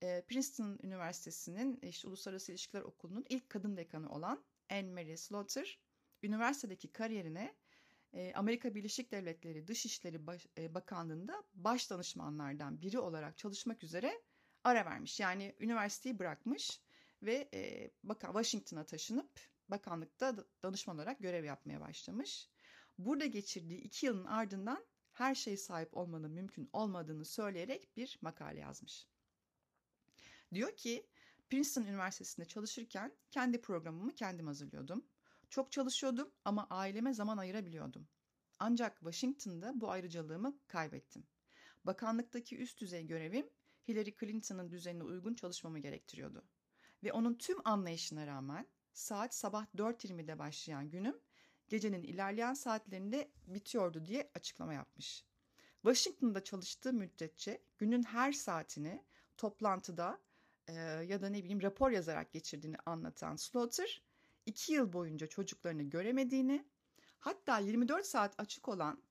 Princeton 0.00 0.78
Üniversitesi'nin 0.82 1.78
işte 1.82 2.08
Uluslararası 2.08 2.52
İlişkiler 2.52 2.82
Okulu'nun 2.82 3.24
ilk 3.28 3.50
kadın 3.50 3.76
dekanı 3.76 4.08
olan 4.10 4.44
Anne 4.70 4.90
Marie 4.92 5.16
Slaughter, 5.16 5.78
üniversitedeki 6.22 6.92
kariyerine 6.92 7.54
Amerika 8.34 8.74
Birleşik 8.74 9.12
Devletleri 9.12 9.66
Dışişleri 9.66 10.26
Bakanlığı'nda 10.74 11.42
baş 11.54 11.90
danışmanlardan 11.90 12.82
biri 12.82 12.98
olarak 12.98 13.38
çalışmak 13.38 13.84
üzere 13.84 14.22
ara 14.64 14.84
vermiş. 14.84 15.20
Yani 15.20 15.54
üniversiteyi 15.60 16.18
bırakmış 16.18 16.80
ve 17.22 17.48
e, 17.54 17.90
Washington'a 18.20 18.86
taşınıp 18.86 19.30
bakanlıkta 19.68 20.36
danışman 20.62 20.96
olarak 20.96 21.18
görev 21.18 21.44
yapmaya 21.44 21.80
başlamış. 21.80 22.48
Burada 22.98 23.26
geçirdiği 23.26 23.80
iki 23.80 24.06
yılın 24.06 24.24
ardından 24.24 24.86
her 25.12 25.34
şeye 25.34 25.56
sahip 25.56 25.96
olmanın 25.96 26.30
mümkün 26.30 26.70
olmadığını 26.72 27.24
söyleyerek 27.24 27.96
bir 27.96 28.18
makale 28.22 28.60
yazmış. 28.60 29.06
Diyor 30.54 30.76
ki 30.76 31.06
Princeton 31.50 31.82
Üniversitesi'nde 31.82 32.44
çalışırken 32.44 33.12
kendi 33.30 33.60
programımı 33.60 34.14
kendim 34.14 34.46
hazırlıyordum. 34.46 35.06
Çok 35.50 35.72
çalışıyordum 35.72 36.30
ama 36.44 36.66
aileme 36.70 37.14
zaman 37.14 37.38
ayırabiliyordum. 37.38 38.08
Ancak 38.58 38.98
Washington'da 38.98 39.72
bu 39.80 39.90
ayrıcalığımı 39.90 40.58
kaybettim. 40.66 41.26
Bakanlıktaki 41.84 42.58
üst 42.58 42.80
düzey 42.80 43.06
görevim 43.06 43.50
Hillary 43.88 44.14
Clinton'ın 44.20 44.70
düzenine 44.70 45.02
uygun 45.04 45.34
çalışmamı 45.34 45.78
gerektiriyordu. 45.78 46.44
Ve 47.04 47.12
onun 47.12 47.34
tüm 47.34 47.58
anlayışına 47.64 48.26
rağmen 48.26 48.66
saat 48.92 49.34
sabah 49.34 49.66
4.20'de 49.76 50.38
başlayan 50.38 50.90
günüm 50.90 51.20
gecenin 51.68 52.02
ilerleyen 52.02 52.54
saatlerinde 52.54 53.30
bitiyordu 53.46 54.06
diye 54.06 54.30
açıklama 54.34 54.74
yapmış. 54.74 55.24
Washington'da 55.82 56.44
çalıştığı 56.44 56.92
müddetçe 56.92 57.62
günün 57.78 58.02
her 58.02 58.32
saatini 58.32 59.04
toplantıda 59.36 60.20
e, 60.70 61.04
ya 61.04 61.22
da 61.22 61.28
ne 61.28 61.38
bileyim 61.38 61.62
rapor 61.62 61.90
yazarak 61.90 62.32
geçirdiğini 62.32 62.76
anlatan 62.86 63.36
Slaughter, 63.36 64.02
iki 64.46 64.72
yıl 64.72 64.92
boyunca 64.92 65.26
çocuklarını 65.26 65.82
göremediğini, 65.82 66.64
hatta 67.18 67.58
24 67.58 68.06
saat 68.06 68.40
açık 68.40 68.68
olan 68.68 69.02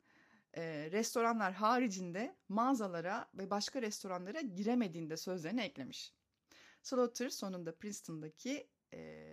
e, 0.53 0.91
restoranlar 0.91 1.53
haricinde 1.53 2.35
mağazalara 2.49 3.29
ve 3.33 3.49
başka 3.49 3.81
restoranlara 3.81 4.41
giremediğinde 4.41 5.17
sözlerine 5.17 5.65
eklemiş. 5.65 6.13
Slaughter 6.81 7.29
sonunda 7.29 7.75
Princeton'daki 7.75 8.67
e, 8.93 9.25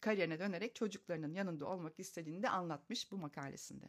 kariyerine 0.00 0.38
dönerek 0.38 0.74
çocuklarının 0.74 1.34
yanında 1.34 1.66
olmak 1.66 2.00
istediğini 2.00 2.42
de 2.42 2.48
anlatmış 2.48 3.12
bu 3.12 3.16
makalesinde. 3.16 3.86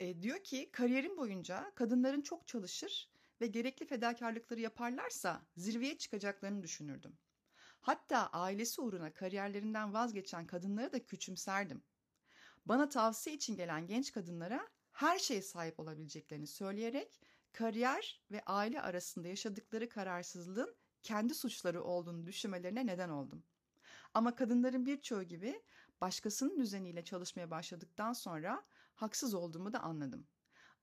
E, 0.00 0.22
diyor 0.22 0.44
ki 0.44 0.70
kariyerim 0.72 1.16
boyunca 1.16 1.72
kadınların 1.74 2.20
çok 2.20 2.46
çalışır 2.46 3.10
ve 3.40 3.46
gerekli 3.46 3.86
fedakarlıkları 3.86 4.60
yaparlarsa 4.60 5.42
zirveye 5.56 5.98
çıkacaklarını 5.98 6.62
düşünürdüm. 6.62 7.18
Hatta 7.80 8.26
ailesi 8.26 8.80
uğruna 8.80 9.12
kariyerlerinden 9.14 9.94
vazgeçen 9.94 10.46
kadınları 10.46 10.92
da 10.92 11.04
küçümserdim. 11.04 11.82
Bana 12.66 12.88
tavsiye 12.88 13.36
için 13.36 13.56
gelen 13.56 13.86
genç 13.86 14.12
kadınlara 14.12 14.68
her 14.92 15.18
şeye 15.18 15.42
sahip 15.42 15.80
olabileceklerini 15.80 16.46
söyleyerek 16.46 17.20
kariyer 17.52 18.22
ve 18.30 18.42
aile 18.46 18.82
arasında 18.82 19.28
yaşadıkları 19.28 19.88
kararsızlığın 19.88 20.76
kendi 21.02 21.34
suçları 21.34 21.82
olduğunu 21.84 22.26
düşünmelerine 22.26 22.86
neden 22.86 23.08
oldum. 23.08 23.44
Ama 24.14 24.34
kadınların 24.34 24.86
birçoğu 24.86 25.22
gibi 25.22 25.62
başkasının 26.00 26.58
düzeniyle 26.58 27.04
çalışmaya 27.04 27.50
başladıktan 27.50 28.12
sonra 28.12 28.64
haksız 28.94 29.34
olduğumu 29.34 29.72
da 29.72 29.80
anladım. 29.80 30.26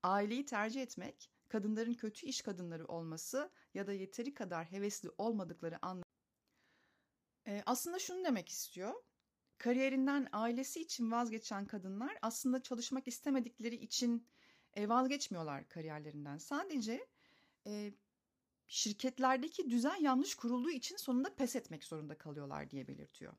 Aileyi 0.02 0.46
tercih 0.46 0.82
etmek, 0.82 1.30
kadınların 1.48 1.94
kötü 1.94 2.26
iş 2.26 2.42
kadınları 2.42 2.86
olması 2.86 3.50
ya 3.74 3.86
da 3.86 3.92
yeteri 3.92 4.34
kadar 4.34 4.72
hevesli 4.72 5.10
olmadıkları 5.18 5.78
anlamı. 5.82 6.04
Ee, 7.46 7.62
aslında 7.66 7.98
şunu 7.98 8.24
demek 8.24 8.48
istiyor. 8.48 8.94
Kariyerinden 9.58 10.28
ailesi 10.32 10.80
için 10.80 11.10
vazgeçen 11.10 11.66
kadınlar 11.66 12.18
aslında 12.22 12.62
çalışmak 12.62 13.08
istemedikleri 13.08 13.74
için 13.74 14.26
e, 14.74 14.88
vazgeçmiyorlar 14.88 15.68
kariyerlerinden. 15.68 16.38
Sadece 16.38 17.06
e, 17.66 17.92
şirketlerdeki 18.66 19.70
düzen 19.70 20.00
yanlış 20.00 20.34
kurulduğu 20.34 20.70
için 20.70 20.96
sonunda 20.96 21.34
pes 21.34 21.56
etmek 21.56 21.84
zorunda 21.84 22.18
kalıyorlar 22.18 22.70
diye 22.70 22.88
belirtiyor. 22.88 23.34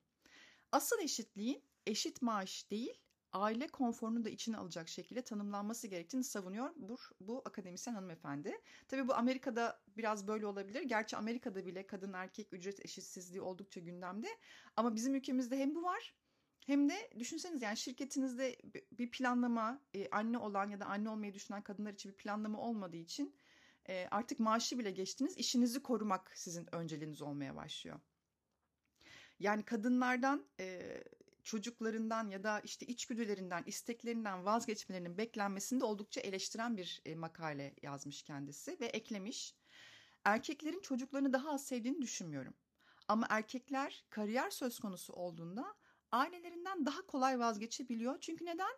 Asıl 0.72 1.00
eşitliğin 1.00 1.64
eşit 1.86 2.22
maaş 2.22 2.72
değil, 2.72 3.05
aile 3.36 3.68
konforunu 3.68 4.26
da 4.26 4.30
içine 4.30 4.58
alacak 4.58 4.90
şekilde 4.90 5.22
tanımlanması 5.22 5.88
gerektiğini 5.88 6.24
savunuyor 6.24 6.70
bu, 6.76 6.98
bu 7.20 7.42
akademisyen 7.46 7.94
hanımefendi. 7.94 8.62
Tabii 8.88 9.08
bu 9.08 9.16
Amerika'da 9.16 9.82
biraz 9.98 10.28
böyle 10.28 10.46
olabilir. 10.46 10.82
Gerçi 10.82 11.18
Amerika'da 11.18 11.66
bile 11.66 11.88
kadın 11.88 12.14
erkek 12.14 12.54
ücret 12.54 12.86
eşitsizliği 12.86 13.42
oldukça 13.42 13.80
gündemde. 13.80 14.28
Ama 14.76 14.96
bizim 14.96 15.16
ülkemizde 15.16 15.58
hem 15.58 15.76
bu 15.76 15.84
var 15.84 16.16
hem 16.66 16.90
de 16.90 17.12
düşünseniz 17.20 17.62
yani 17.62 17.78
şirketinizde 17.78 18.58
bir 18.92 19.12
planlama, 19.12 19.82
anne 20.12 20.38
olan 20.38 20.70
ya 20.70 20.80
da 20.80 20.86
anne 20.86 21.10
olmayı 21.10 21.34
düşünen 21.34 21.62
kadınlar 21.62 21.94
için 21.94 22.12
bir 22.12 22.18
planlama 22.18 22.60
olmadığı 22.60 22.98
için 22.98 23.36
artık 24.12 24.40
maaşı 24.40 24.80
bile 24.80 24.92
geçtiniz, 24.92 25.38
işinizi 25.38 25.84
korumak 25.84 26.32
sizin 26.36 26.76
önceliğiniz 26.76 27.22
olmaya 27.22 27.56
başlıyor. 27.56 28.00
Yani 29.40 29.64
kadınlardan 29.64 30.46
çocuklarından 31.46 32.30
ya 32.30 32.44
da 32.44 32.60
işte 32.60 32.86
içgüdülerinden, 32.86 33.64
isteklerinden 33.66 34.46
vazgeçmelerinin 34.46 35.18
beklenmesini 35.18 35.80
de 35.80 35.86
oldukça 35.86 36.22
eleştiren 36.22 36.78
bir 36.78 37.02
makale 37.16 37.76
yazmış 37.82 38.24
kendisi 38.24 38.78
ve 38.80 38.86
eklemiş. 38.86 39.56
Erkeklerin 40.24 40.82
çocuklarını 40.82 41.34
daha 41.34 41.52
az 41.52 41.66
sevdiğini 41.66 42.02
düşünmüyorum. 42.02 42.54
Ama 43.08 43.28
erkekler 43.30 44.06
kariyer 44.10 44.50
söz 44.50 44.80
konusu 44.80 45.14
olduğunda 45.14 45.76
ailelerinden 46.12 46.86
daha 46.86 47.06
kolay 47.06 47.40
vazgeçebiliyor. 47.40 48.20
Çünkü 48.22 48.46
neden? 48.46 48.78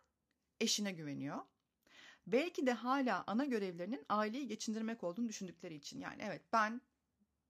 Eşine 0.59 0.91
güveniyor. 0.91 1.39
Belki 2.27 2.67
de 2.67 2.73
hala 2.73 3.23
ana 3.27 3.45
görevlerinin 3.45 4.05
aileyi 4.09 4.47
geçindirmek 4.47 5.03
olduğunu 5.03 5.27
düşündükleri 5.27 5.75
için. 5.75 5.99
Yani 5.99 6.21
evet 6.21 6.41
ben 6.53 6.81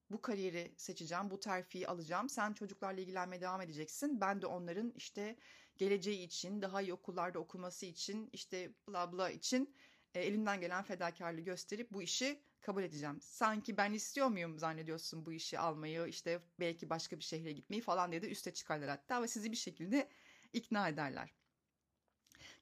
bu 0.09 0.21
kariyeri 0.21 0.73
seçeceğim, 0.77 1.29
bu 1.29 1.39
terfiyi 1.39 1.87
alacağım. 1.87 2.29
Sen 2.29 2.53
çocuklarla 2.53 3.01
ilgilenmeye 3.01 3.41
devam 3.41 3.61
edeceksin. 3.61 4.21
Ben 4.21 4.41
de 4.41 4.47
onların 4.47 4.93
işte 4.95 5.35
geleceği 5.77 6.25
için, 6.25 6.61
daha 6.61 6.81
iyi 6.81 6.93
okullarda 6.93 7.39
okuması 7.39 7.85
için, 7.85 8.29
işte 8.33 8.71
bla 8.87 9.11
bla 9.11 9.29
için 9.29 9.75
e, 10.13 10.21
elimden 10.21 10.61
gelen 10.61 10.83
fedakarlığı 10.83 11.41
gösterip 11.41 11.91
bu 11.91 12.01
işi 12.01 12.39
kabul 12.61 12.83
edeceğim. 12.83 13.21
Sanki 13.21 13.77
ben 13.77 13.93
istiyor 13.93 14.27
muyum 14.27 14.59
zannediyorsun 14.59 15.25
bu 15.25 15.33
işi 15.33 15.59
almayı, 15.59 16.07
işte 16.07 16.39
belki 16.59 16.89
başka 16.89 17.17
bir 17.17 17.23
şehre 17.23 17.51
gitmeyi 17.51 17.81
falan 17.81 18.11
diye 18.11 18.21
de 18.21 18.29
üste 18.29 18.53
çıkarlar 18.53 18.89
hatta 18.89 19.21
ve 19.21 19.27
sizi 19.27 19.51
bir 19.51 19.57
şekilde 19.57 20.09
ikna 20.53 20.89
ederler. 20.89 21.33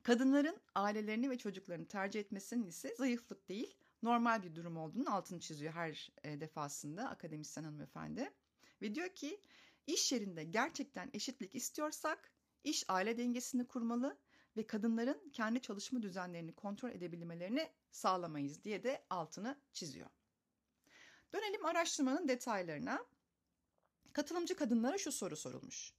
Kadınların 0.03 0.61
ailelerini 0.75 1.29
ve 1.29 1.37
çocuklarını 1.37 1.87
tercih 1.87 2.19
etmesinin 2.19 2.67
ise 2.67 2.95
zayıflık 2.95 3.49
değil, 3.49 3.77
normal 4.03 4.43
bir 4.43 4.55
durum 4.55 4.77
olduğunu 4.77 5.15
altını 5.15 5.39
çiziyor 5.39 5.73
her 5.73 6.11
e, 6.23 6.41
defasında 6.41 7.09
akademisyen 7.09 7.63
hanımefendi. 7.63 8.33
Ve 8.81 8.95
diyor 8.95 9.09
ki 9.09 9.41
iş 9.87 10.11
yerinde 10.11 10.43
gerçekten 10.43 11.09
eşitlik 11.13 11.55
istiyorsak 11.55 12.31
iş 12.63 12.85
aile 12.87 13.17
dengesini 13.17 13.67
kurmalı 13.67 14.17
ve 14.57 14.67
kadınların 14.67 15.29
kendi 15.33 15.61
çalışma 15.61 16.01
düzenlerini 16.01 16.53
kontrol 16.53 16.89
edebilmelerini 16.89 17.69
sağlamayız 17.91 18.63
diye 18.63 18.83
de 18.83 19.05
altını 19.09 19.59
çiziyor. 19.73 20.09
Dönelim 21.33 21.65
araştırmanın 21.65 22.27
detaylarına. 22.27 23.05
Katılımcı 24.13 24.55
kadınlara 24.55 24.97
şu 24.97 25.11
soru 25.11 25.35
sorulmuş. 25.35 25.93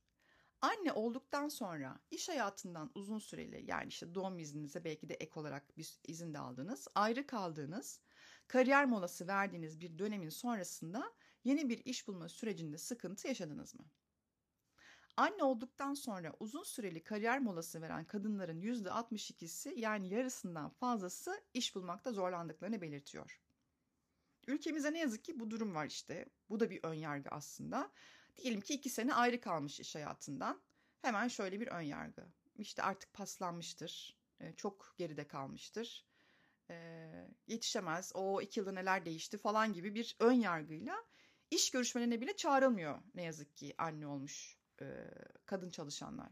Anne 0.61 0.93
olduktan 0.93 1.49
sonra 1.49 2.01
iş 2.11 2.29
hayatından 2.29 2.91
uzun 2.95 3.19
süreli 3.19 3.65
yani 3.71 3.89
işte 3.89 4.15
doğum 4.15 4.39
izninize 4.39 4.85
belki 4.85 5.09
de 5.09 5.15
ek 5.15 5.41
olarak 5.41 5.77
bir 5.79 6.01
izin 6.05 6.35
de 6.35 6.39
aldınız, 6.39 6.89
ayrı 6.95 7.27
kaldığınız, 7.27 8.01
kariyer 8.49 8.85
molası 8.87 9.27
verdiğiniz 9.27 9.81
bir 9.81 9.99
dönemin 9.99 10.29
sonrasında 10.29 11.13
yeni 11.45 11.69
bir 11.69 11.85
iş 11.85 12.09
bulma 12.09 12.29
sürecinde 12.29 12.79
sıkıntı 12.79 13.29
yaşadınız 13.29 13.75
mı? 13.75 13.91
Anne 15.17 15.43
olduktan 15.43 15.95
sonra 15.95 16.33
uzun 16.41 16.63
süreli 16.63 17.03
kariyer 17.03 17.39
molası 17.39 17.83
veren 17.83 18.05
kadınların 18.05 18.61
%62'si 18.61 19.73
yani 19.77 20.09
yarısından 20.09 20.71
fazlası 20.71 21.45
iş 21.55 21.75
bulmakta 21.75 22.13
zorlandıklarını 22.13 22.81
belirtiyor. 22.81 23.41
Ülkemizde 24.47 24.93
ne 24.93 24.99
yazık 24.99 25.25
ki 25.25 25.41
bu 25.41 25.51
durum 25.51 25.75
var 25.75 25.87
işte. 25.87 26.27
Bu 26.49 26.61
da 26.61 26.71
bir 26.71 26.81
ön 26.83 26.95
yargı 26.95 27.31
aslında. 27.31 27.93
Diyelim 28.37 28.61
ki 28.61 28.75
iki 28.75 28.91
sene 28.91 29.15
ayrı 29.15 29.41
kalmış 29.41 29.81
iş 29.81 29.95
hayatından. 29.95 30.63
Hemen 31.03 31.29
şöyle 31.29 31.61
bir 31.61 31.67
ön 31.67 31.81
yargı. 31.81 32.27
İşte 32.59 32.83
artık 32.83 33.13
paslanmıştır. 33.13 34.19
Çok 34.57 34.95
geride 34.97 35.29
kalmıştır. 35.29 36.07
Yetişemez. 37.47 38.13
O 38.15 38.41
iki 38.41 38.61
yılda 38.61 38.73
neler 38.73 39.05
değişti 39.05 39.39
falan 39.39 39.73
gibi 39.73 39.95
bir 39.95 40.17
ön 40.21 40.33
yargıyla 40.33 41.05
iş 41.51 41.71
görüşmelerine 41.71 42.21
bile 42.21 42.37
çağrılmıyor 42.37 43.03
ne 43.15 43.23
yazık 43.23 43.57
ki 43.57 43.75
anne 43.79 44.07
olmuş 44.07 44.59
kadın 45.47 45.71
çalışanlar. 45.71 46.29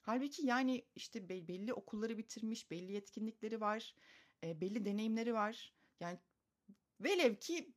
Halbuki 0.00 0.46
yani 0.46 0.86
işte 0.94 1.28
belli 1.28 1.74
okulları 1.74 2.18
bitirmiş, 2.18 2.70
belli 2.70 2.92
yetkinlikleri 2.92 3.60
var, 3.60 3.96
belli 4.42 4.84
deneyimleri 4.84 5.34
var. 5.34 5.74
Yani 6.00 6.18
velev 7.00 7.34
ki 7.34 7.74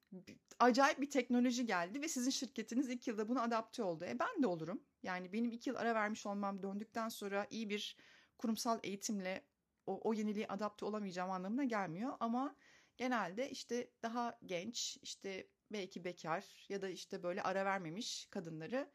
acayip 0.59 1.01
bir 1.01 1.09
teknoloji 1.09 1.65
geldi 1.65 2.01
ve 2.01 2.07
sizin 2.07 2.31
şirketiniz 2.31 2.89
iki 2.89 3.09
yılda 3.09 3.29
buna 3.29 3.41
adapte 3.41 3.83
oldu. 3.83 4.05
E 4.05 4.19
ben 4.19 4.43
de 4.43 4.47
olurum. 4.47 4.83
Yani 5.03 5.33
benim 5.33 5.51
iki 5.51 5.69
yıl 5.69 5.77
ara 5.77 5.95
vermiş 5.95 6.25
olmam 6.25 6.63
döndükten 6.63 7.09
sonra 7.09 7.47
iyi 7.49 7.69
bir 7.69 7.97
kurumsal 8.37 8.79
eğitimle 8.83 9.45
o, 9.85 10.09
o 10.09 10.13
yeniliğe 10.13 10.47
adapte 10.47 10.85
olamayacağım 10.85 11.31
anlamına 11.31 11.63
gelmiyor. 11.63 12.13
Ama 12.19 12.55
genelde 12.97 13.49
işte 13.49 13.91
daha 14.03 14.39
genç, 14.45 14.97
işte 15.01 15.47
belki 15.71 16.03
bekar 16.03 16.65
ya 16.69 16.81
da 16.81 16.89
işte 16.89 17.23
böyle 17.23 17.41
ara 17.43 17.65
vermemiş 17.65 18.27
kadınları 18.29 18.91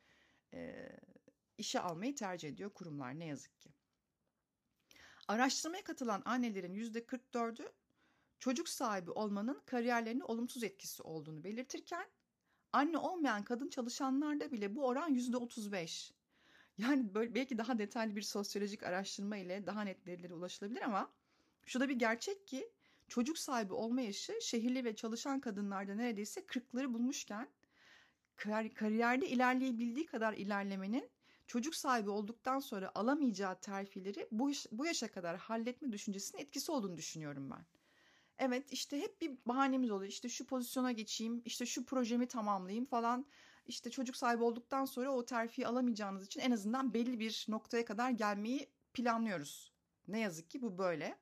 e, 0.55 0.89
işe 1.59 1.81
almayı 1.81 2.15
tercih 2.15 2.49
ediyor 2.49 2.71
kurumlar 2.71 3.19
ne 3.19 3.27
yazık 3.27 3.61
ki. 3.61 3.71
Araştırmaya 5.29 5.85
katılan 5.85 6.23
annelerin 6.25 6.75
%44'ü 6.75 7.73
çocuk 8.39 8.69
sahibi 8.69 9.11
olmanın 9.11 9.63
kariyerlerine 9.67 10.25
olumsuz 10.25 10.65
etkisi 10.65 11.03
olduğunu 11.03 11.45
belirtirken 11.45 12.07
anne 12.73 12.99
olmayan 12.99 13.45
kadın 13.45 13.69
çalışanlarda 13.69 14.53
bile 14.53 14.77
bu 14.77 14.87
oran 14.87 15.15
%35. 15.15 16.13
Yani 16.79 17.15
böyle 17.15 17.35
belki 17.35 17.59
daha 17.59 17.79
detaylı 17.79 18.17
bir 18.17 18.23
sosyolojik 18.23 18.83
araştırma 18.83 19.37
ile 19.37 19.67
daha 19.67 19.83
net 19.83 20.07
verilere 20.07 20.35
ulaşılabilir 20.35 20.83
ama 20.83 21.11
şu 21.67 21.81
da 21.81 21.89
bir 21.89 21.99
gerçek 21.99 22.49
ki 22.49 22.71
çocuk 23.09 23.39
sahibi 23.39 23.73
olma 23.73 24.01
yaşı 24.01 24.39
şehirli 24.43 24.85
ve 24.85 24.97
çalışan 24.97 25.41
kadınlarda 25.41 25.95
neredeyse 25.95 26.41
40'ları 26.41 26.95
bulmuşken 26.95 27.49
kar 28.37 28.75
kariyerde 28.75 29.29
ilerleyebildiği 29.29 30.07
kadar 30.07 30.33
ilerlemenin 30.33 31.11
çocuk 31.47 31.75
sahibi 31.75 32.11
olduktan 32.11 32.59
sonra 32.59 32.93
alamayacağı 32.95 33.61
terfileri 33.61 34.29
bu, 34.33 34.51
bu 34.73 34.87
yaşa 34.87 35.09
kadar 35.09 35.37
halletme 35.37 35.93
düşüncesinin 35.93 36.43
etkisi 36.43 36.73
olduğunu 36.73 36.97
düşünüyorum 36.97 37.51
ben. 37.51 37.78
Evet 38.39 38.73
işte 38.73 39.01
hep 39.01 39.21
bir 39.21 39.39
bahanemiz 39.47 39.91
oluyor. 39.91 40.11
İşte 40.11 40.29
şu 40.29 40.47
pozisyona 40.47 40.93
geçeyim, 40.93 41.43
işte 41.45 41.67
şu 41.67 41.85
projemi 41.85 42.29
tamamlayayım 42.29 42.85
falan. 42.87 43.27
İşte 43.67 43.91
çocuk 43.91 44.17
sahibi 44.17 44.43
olduktan 44.43 44.85
sonra 44.85 45.11
o 45.11 45.25
terfiyi 45.25 45.67
alamayacağınız 45.67 46.27
için 46.27 46.41
en 46.41 46.51
azından 46.51 46.95
belli 46.95 47.21
bir 47.21 47.47
noktaya 47.49 47.85
kadar 47.85 48.11
gelmeyi 48.11 48.71
planlıyoruz. 48.95 49.73
Ne 50.09 50.21
yazık 50.21 50.51
ki 50.51 50.63
bu 50.63 50.79
böyle. 50.79 51.19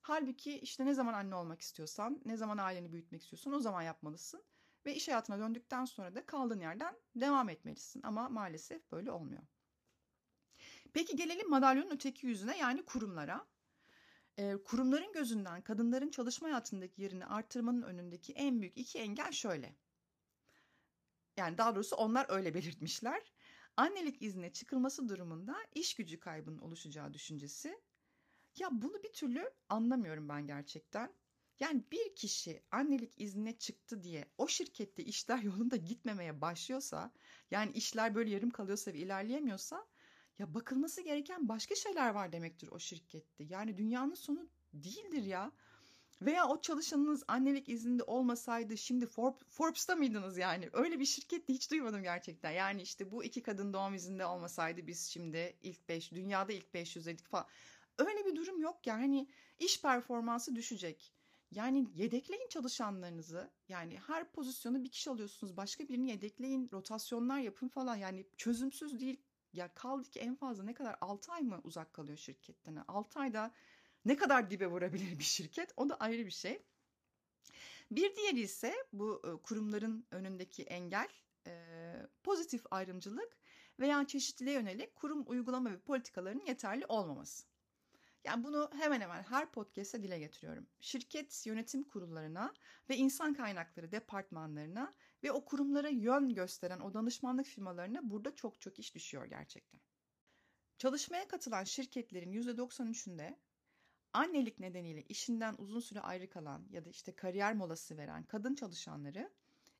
Halbuki 0.00 0.58
işte 0.58 0.86
ne 0.86 0.94
zaman 0.94 1.14
anne 1.14 1.34
olmak 1.34 1.60
istiyorsan, 1.60 2.22
ne 2.24 2.36
zaman 2.36 2.58
aileni 2.58 2.92
büyütmek 2.92 3.22
istiyorsan 3.22 3.52
o 3.52 3.60
zaman 3.60 3.82
yapmalısın. 3.82 4.42
Ve 4.86 4.94
iş 4.94 5.08
hayatına 5.08 5.38
döndükten 5.38 5.84
sonra 5.84 6.14
da 6.14 6.26
kaldığın 6.26 6.60
yerden 6.60 6.96
devam 7.16 7.48
etmelisin. 7.48 8.02
Ama 8.02 8.28
maalesef 8.28 8.92
böyle 8.92 9.10
olmuyor. 9.12 9.42
Peki 10.92 11.16
gelelim 11.16 11.50
madalyonun 11.50 11.90
öteki 11.90 12.26
yüzüne 12.26 12.58
yani 12.58 12.84
kurumlara. 12.84 13.46
Ee, 14.40 14.56
kurumların 14.64 15.12
gözünden 15.12 15.62
kadınların 15.62 16.10
çalışma 16.10 16.48
hayatındaki 16.48 17.02
yerini 17.02 17.26
artırmanın 17.26 17.82
önündeki 17.82 18.32
en 18.32 18.60
büyük 18.60 18.76
iki 18.76 18.98
engel 18.98 19.32
şöyle. 19.32 19.76
Yani 21.36 21.58
daha 21.58 21.74
doğrusu 21.74 21.96
onlar 21.96 22.26
öyle 22.28 22.54
belirtmişler. 22.54 23.32
Annelik 23.76 24.22
iznine 24.22 24.52
çıkılması 24.52 25.08
durumunda 25.08 25.56
iş 25.74 25.94
gücü 25.94 26.20
kaybının 26.20 26.58
oluşacağı 26.58 27.14
düşüncesi. 27.14 27.80
Ya 28.58 28.68
bunu 28.72 29.02
bir 29.02 29.12
türlü 29.12 29.50
anlamıyorum 29.68 30.28
ben 30.28 30.46
gerçekten. 30.46 31.14
Yani 31.60 31.84
bir 31.92 32.14
kişi 32.16 32.62
annelik 32.70 33.20
iznine 33.20 33.58
çıktı 33.58 34.02
diye 34.02 34.24
o 34.38 34.48
şirkette 34.48 35.04
işler 35.04 35.38
yolunda 35.42 35.76
gitmemeye 35.76 36.40
başlıyorsa, 36.40 37.12
yani 37.50 37.72
işler 37.72 38.14
böyle 38.14 38.30
yarım 38.30 38.50
kalıyorsa 38.50 38.92
ve 38.92 38.98
ilerleyemiyorsa 38.98 39.86
ya 40.40 40.54
bakılması 40.54 41.00
gereken 41.00 41.48
başka 41.48 41.74
şeyler 41.74 42.10
var 42.10 42.32
demektir 42.32 42.68
o 42.72 42.78
şirkette. 42.78 43.44
Yani 43.44 43.76
dünyanın 43.76 44.14
sonu 44.14 44.48
değildir 44.72 45.22
ya. 45.22 45.52
Veya 46.22 46.48
o 46.48 46.60
çalışanınız 46.60 47.24
annelik 47.28 47.68
izninde 47.68 48.02
olmasaydı 48.02 48.78
şimdi 48.78 49.06
Forbes'ta 49.48 49.96
mıydınız 49.96 50.38
yani? 50.38 50.68
Öyle 50.72 51.00
bir 51.00 51.04
şirkette 51.04 51.52
hiç 51.52 51.70
duymadım 51.70 52.02
gerçekten. 52.02 52.50
Yani 52.50 52.82
işte 52.82 53.10
bu 53.10 53.24
iki 53.24 53.42
kadın 53.42 53.72
doğum 53.72 53.94
izninde 53.94 54.26
olmasaydı 54.26 54.86
biz 54.86 55.06
şimdi 55.06 55.56
ilk 55.62 55.88
5, 55.88 56.12
dünyada 56.12 56.52
ilk 56.52 56.74
500'deydik 56.74 57.24
falan. 57.24 57.46
Öyle 57.98 58.26
bir 58.26 58.36
durum 58.36 58.60
yok 58.60 58.86
yani 58.86 59.28
iş 59.58 59.82
performansı 59.82 60.56
düşecek. 60.56 61.12
Yani 61.50 61.86
yedekleyin 61.94 62.48
çalışanlarınızı. 62.48 63.50
Yani 63.68 63.98
her 64.06 64.32
pozisyonu 64.32 64.84
bir 64.84 64.90
kişi 64.90 65.10
alıyorsunuz. 65.10 65.56
Başka 65.56 65.88
birini 65.88 66.08
yedekleyin. 66.08 66.68
Rotasyonlar 66.72 67.38
yapın 67.38 67.68
falan. 67.68 67.96
Yani 67.96 68.26
çözümsüz 68.36 69.00
değil. 69.00 69.20
Ya 69.52 69.74
kaldı 69.74 70.10
ki 70.10 70.20
en 70.20 70.34
fazla 70.34 70.64
ne 70.64 70.74
kadar 70.74 70.96
6 71.00 71.32
ay 71.32 71.42
mı 71.42 71.60
uzak 71.64 71.92
kalıyor 71.92 72.18
şirketten? 72.18 72.84
6 72.88 73.20
ayda 73.20 73.54
ne 74.04 74.16
kadar 74.16 74.50
dibe 74.50 74.66
vurabilir 74.66 75.18
bir 75.18 75.24
şirket? 75.24 75.72
O 75.76 75.88
da 75.88 75.96
ayrı 75.96 76.26
bir 76.26 76.30
şey. 76.30 76.62
Bir 77.90 78.16
diğeri 78.16 78.40
ise 78.40 78.74
bu 78.92 79.40
kurumların 79.42 80.06
önündeki 80.10 80.62
engel 80.62 81.08
pozitif 82.22 82.62
ayrımcılık 82.70 83.36
veya 83.78 84.06
çeşitliliğe 84.06 84.56
yönelik 84.56 84.96
kurum 84.96 85.24
uygulama 85.26 85.70
ve 85.70 85.78
politikalarının 85.78 86.46
yeterli 86.46 86.86
olmaması. 86.86 87.46
Yani 88.24 88.44
bunu 88.44 88.70
hemen 88.78 89.00
hemen 89.00 89.22
her 89.22 89.52
podcast'te 89.52 90.02
dile 90.02 90.18
getiriyorum. 90.18 90.66
Şirket 90.80 91.46
yönetim 91.46 91.84
kurullarına 91.84 92.54
ve 92.88 92.96
insan 92.96 93.34
kaynakları 93.34 93.92
departmanlarına 93.92 94.94
ve 95.22 95.32
o 95.32 95.44
kurumlara 95.44 95.88
yön 95.88 96.34
gösteren 96.34 96.80
o 96.80 96.94
danışmanlık 96.94 97.46
firmalarına 97.46 98.10
burada 98.10 98.34
çok 98.34 98.60
çok 98.60 98.78
iş 98.78 98.94
düşüyor 98.94 99.24
gerçekten. 99.24 99.80
Çalışmaya 100.78 101.28
katılan 101.28 101.64
şirketlerin 101.64 102.32
%93'ünde 102.32 103.38
annelik 104.12 104.60
nedeniyle 104.60 105.02
işinden 105.02 105.54
uzun 105.58 105.80
süre 105.80 106.00
ayrı 106.00 106.30
kalan 106.30 106.66
ya 106.70 106.84
da 106.84 106.90
işte 106.90 107.16
kariyer 107.16 107.54
molası 107.54 107.96
veren 107.96 108.24
kadın 108.24 108.54
çalışanları 108.54 109.30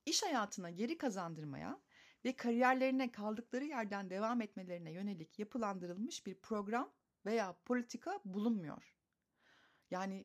iş 0.06 0.22
hayatına 0.22 0.70
geri 0.70 0.98
kazandırmaya 0.98 1.80
ve 2.24 2.36
kariyerlerine 2.36 3.12
kaldıkları 3.12 3.64
yerden 3.64 4.10
devam 4.10 4.42
etmelerine 4.42 4.92
yönelik 4.92 5.38
yapılandırılmış 5.38 6.26
bir 6.26 6.34
program 6.34 6.92
veya 7.26 7.56
politika 7.64 8.20
bulunmuyor. 8.24 8.94
Yani 9.90 10.24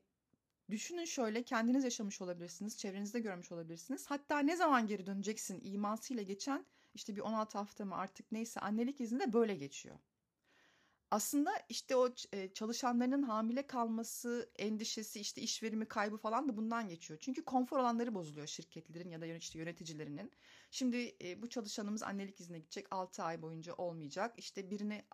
düşünün 0.70 1.06
şöyle 1.06 1.44
kendiniz 1.44 1.84
yaşamış 1.84 2.22
olabilirsiniz, 2.22 2.78
çevrenizde 2.78 3.20
görmüş 3.20 3.52
olabilirsiniz. 3.52 4.06
Hatta 4.12 4.40
ne 4.40 4.56
zaman 4.56 4.88
geri 4.88 5.06
döneceksin 5.06 5.62
imasıyla 5.64 6.24
geçen 6.24 6.66
işte 6.94 7.16
bir 7.16 7.22
16 7.22 7.58
hafta 7.58 7.86
mı 7.86 7.96
artık 7.96 8.32
neyse 8.32 8.60
annelik 8.60 9.02
izni 9.02 9.20
de 9.20 9.34
böyle 9.34 9.56
geçiyor. 9.56 9.96
Aslında 11.12 11.52
işte 11.70 11.96
o 11.96 12.16
çalışanların 12.54 13.24
hamile 13.24 13.68
kalması 13.68 14.50
endişesi, 14.56 15.20
işte 15.20 15.42
iş 15.42 15.64
verimi 15.64 15.86
kaybı 15.86 16.18
falan 16.18 16.50
da 16.50 16.58
bundan 16.58 16.90
geçiyor. 16.90 17.20
Çünkü 17.20 17.46
konfor 17.46 17.80
alanları 17.80 18.16
bozuluyor 18.16 18.48
şirketlerin 18.48 19.10
ya 19.10 19.22
da 19.22 19.26
işte 19.26 19.60
yöneticilerinin. 19.60 20.32
Şimdi 20.72 21.18
bu 21.42 21.50
çalışanımız 21.50 22.04
annelik 22.04 22.40
iznine 22.40 22.60
gidecek 22.60 22.88
6 22.92 23.24
ay 23.24 23.42
boyunca 23.42 23.74
olmayacak. 23.74 24.34
İşte 24.38 24.70
birini 24.70 25.06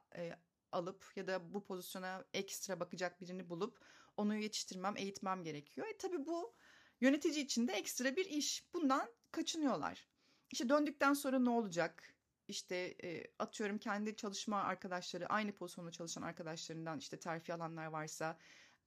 alıp 0.72 1.12
ya 1.16 1.28
da 1.28 1.54
bu 1.54 1.64
pozisyona 1.64 2.26
ekstra 2.34 2.80
bakacak 2.80 3.22
birini 3.22 3.50
bulup 3.50 3.80
onu 4.18 4.36
yetiştirmem, 4.36 4.98
eğitmem 4.98 5.44
gerekiyor. 5.44 5.88
E 5.88 5.98
tabii 5.98 6.26
bu 6.26 6.54
yönetici 7.02 7.44
için 7.44 7.68
de 7.68 7.74
ekstra 7.74 8.16
bir 8.16 8.26
iş. 8.26 8.66
Bundan 8.74 9.10
kaçınıyorlar. 9.32 10.08
İşte 10.52 10.70
döndükten 10.70 11.14
sonra 11.14 11.40
ne 11.40 11.50
olacak? 11.50 12.16
İşte 12.48 12.76
e, 13.04 13.24
atıyorum 13.40 13.78
kendi 13.78 14.16
çalışma 14.16 14.64
arkadaşları, 14.64 15.28
aynı 15.28 15.52
pozisyonda 15.52 15.92
çalışan 15.92 16.22
arkadaşlarından 16.22 17.00
işte 17.00 17.20
terfi 17.20 17.54
alanlar 17.54 17.86
varsa 17.86 18.38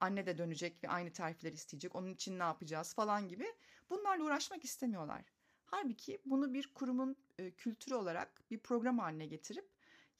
anne 0.00 0.26
de 0.26 0.38
dönecek 0.38 0.84
ve 0.84 0.88
aynı 0.88 1.12
terfiler 1.12 1.52
isteyecek. 1.52 1.94
Onun 1.94 2.10
için 2.14 2.38
ne 2.38 2.42
yapacağız 2.42 2.94
falan 2.94 3.28
gibi. 3.28 3.46
Bunlarla 3.90 4.24
uğraşmak 4.24 4.64
istemiyorlar. 4.64 5.24
Halbuki 5.64 6.22
bunu 6.24 6.54
bir 6.54 6.74
kurumun 6.74 7.16
e, 7.38 7.50
kültürü 7.50 7.94
olarak 7.94 8.50
bir 8.50 8.58
program 8.58 8.98
haline 8.98 9.26
getirip 9.26 9.70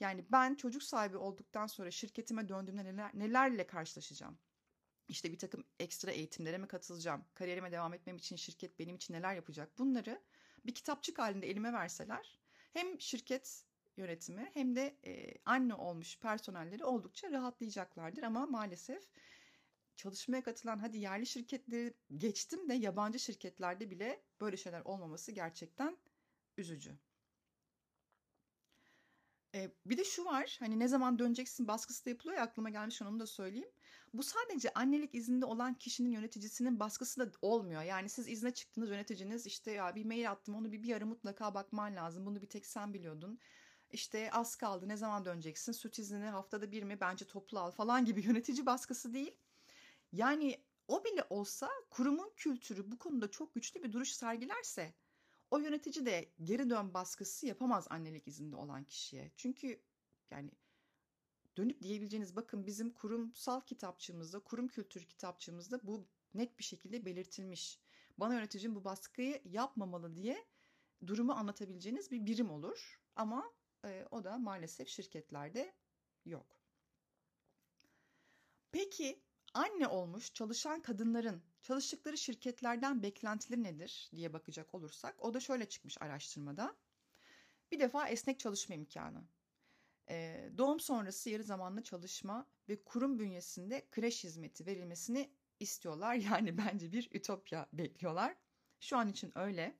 yani 0.00 0.24
ben 0.32 0.54
çocuk 0.54 0.82
sahibi 0.82 1.16
olduktan 1.16 1.66
sonra 1.66 1.90
şirketime 1.90 2.48
döndüğümde 2.48 2.84
neler, 2.84 3.10
nelerle 3.14 3.66
karşılaşacağım? 3.66 4.38
İşte 5.08 5.32
bir 5.32 5.38
takım 5.38 5.64
ekstra 5.78 6.10
eğitimlere 6.10 6.58
mi 6.58 6.68
katılacağım, 6.68 7.24
kariyerime 7.34 7.72
devam 7.72 7.94
etmem 7.94 8.16
için 8.16 8.36
şirket 8.36 8.78
benim 8.78 8.96
için 8.96 9.14
neler 9.14 9.34
yapacak 9.34 9.78
bunları 9.78 10.22
bir 10.66 10.74
kitapçık 10.74 11.18
halinde 11.18 11.50
elime 11.50 11.72
verseler 11.72 12.38
hem 12.72 13.00
şirket 13.00 13.64
yönetimi 13.96 14.50
hem 14.54 14.76
de 14.76 14.96
e, 15.06 15.34
anne 15.44 15.74
olmuş 15.74 16.18
personelleri 16.18 16.84
oldukça 16.84 17.30
rahatlayacaklardır 17.30 18.22
ama 18.22 18.46
maalesef 18.46 19.08
çalışmaya 19.96 20.42
katılan 20.42 20.78
hadi 20.78 20.98
yerli 20.98 21.26
şirketleri 21.26 21.94
geçtim 22.16 22.68
de 22.68 22.74
yabancı 22.74 23.18
şirketlerde 23.18 23.90
bile 23.90 24.22
böyle 24.40 24.56
şeyler 24.56 24.80
olmaması 24.80 25.32
gerçekten 25.32 25.98
üzücü. 26.56 26.98
Ee, 29.54 29.70
bir 29.86 29.98
de 29.98 30.04
şu 30.04 30.24
var 30.24 30.56
hani 30.60 30.78
ne 30.78 30.88
zaman 30.88 31.18
döneceksin 31.18 31.68
baskısı 31.68 32.04
da 32.04 32.10
yapılıyor 32.10 32.38
ya 32.38 32.44
aklıma 32.44 32.70
gelmiş 32.70 33.02
onu 33.02 33.20
da 33.20 33.26
söyleyeyim. 33.26 33.70
Bu 34.14 34.22
sadece 34.22 34.72
annelik 34.72 35.14
izninde 35.14 35.44
olan 35.44 35.74
kişinin 35.74 36.10
yöneticisinin 36.10 36.80
baskısı 36.80 37.20
da 37.20 37.32
olmuyor. 37.42 37.82
Yani 37.82 38.08
siz 38.08 38.28
izne 38.28 38.50
çıktınız 38.50 38.90
yöneticiniz 38.90 39.46
işte 39.46 39.70
ya 39.70 39.94
bir 39.94 40.04
mail 40.04 40.30
attım 40.30 40.54
onu 40.54 40.72
bir, 40.72 40.82
bir 40.82 40.96
ara 40.96 41.06
mutlaka 41.06 41.54
bakman 41.54 41.96
lazım. 41.96 42.26
Bunu 42.26 42.42
bir 42.42 42.48
tek 42.48 42.66
sen 42.66 42.94
biliyordun. 42.94 43.38
İşte 43.90 44.30
az 44.30 44.56
kaldı 44.56 44.88
ne 44.88 44.96
zaman 44.96 45.24
döneceksin 45.24 45.72
süt 45.72 45.98
iznini 45.98 46.26
haftada 46.26 46.72
bir 46.72 46.82
mi 46.82 47.00
bence 47.00 47.24
toplu 47.24 47.58
al 47.58 47.70
falan 47.70 48.04
gibi 48.04 48.22
yönetici 48.26 48.66
baskısı 48.66 49.14
değil. 49.14 49.36
Yani 50.12 50.64
o 50.88 51.04
bile 51.04 51.24
olsa 51.30 51.70
kurumun 51.90 52.32
kültürü 52.36 52.90
bu 52.90 52.98
konuda 52.98 53.30
çok 53.30 53.54
güçlü 53.54 53.82
bir 53.82 53.92
duruş 53.92 54.12
sergilerse 54.12 54.94
o 55.50 55.58
yönetici 55.58 56.06
de 56.06 56.32
geri 56.44 56.70
dön 56.70 56.94
baskısı 56.94 57.46
yapamaz 57.46 57.86
annelik 57.90 58.28
izinde 58.28 58.56
olan 58.56 58.84
kişiye. 58.84 59.32
Çünkü 59.36 59.82
yani 60.30 60.50
dönüp 61.56 61.82
diyebileceğiniz 61.82 62.36
bakın 62.36 62.66
bizim 62.66 62.90
kurumsal 62.90 63.60
kitapçığımızda, 63.60 64.38
kurum 64.40 64.68
kültürü 64.68 65.06
kitapçığımızda 65.06 65.86
bu 65.86 66.06
net 66.34 66.58
bir 66.58 66.64
şekilde 66.64 67.04
belirtilmiş. 67.04 67.78
Bana 68.18 68.34
yöneticim 68.34 68.74
bu 68.74 68.84
baskıyı 68.84 69.42
yapmamalı 69.44 70.16
diye 70.16 70.46
durumu 71.06 71.32
anlatabileceğiniz 71.32 72.10
bir 72.10 72.26
birim 72.26 72.50
olur. 72.50 73.00
Ama 73.16 73.52
e, 73.84 74.06
o 74.10 74.24
da 74.24 74.38
maalesef 74.38 74.88
şirketlerde 74.88 75.74
yok. 76.24 76.46
Peki 78.72 79.22
anne 79.54 79.88
olmuş 79.88 80.34
çalışan 80.34 80.82
kadınların 80.82 81.42
çalıştıkları 81.62 82.18
şirketlerden 82.18 83.02
beklentileri 83.02 83.62
nedir 83.62 84.10
diye 84.14 84.32
bakacak 84.32 84.74
olursak 84.74 85.24
o 85.24 85.34
da 85.34 85.40
şöyle 85.40 85.68
çıkmış 85.68 86.02
araştırmada. 86.02 86.76
Bir 87.72 87.80
defa 87.80 88.08
esnek 88.08 88.40
çalışma 88.40 88.74
imkanı. 88.74 89.24
Doğum 90.58 90.80
sonrası 90.80 91.30
yarı 91.30 91.44
zamanlı 91.44 91.82
çalışma 91.82 92.46
ve 92.68 92.84
kurum 92.84 93.18
bünyesinde 93.18 93.88
kreş 93.90 94.24
hizmeti 94.24 94.66
verilmesini 94.66 95.30
istiyorlar. 95.60 96.14
Yani 96.30 96.58
bence 96.58 96.92
bir 96.92 97.08
ütopya 97.12 97.68
bekliyorlar. 97.72 98.36
Şu 98.80 98.96
an 98.96 99.08
için 99.08 99.32
öyle. 99.38 99.78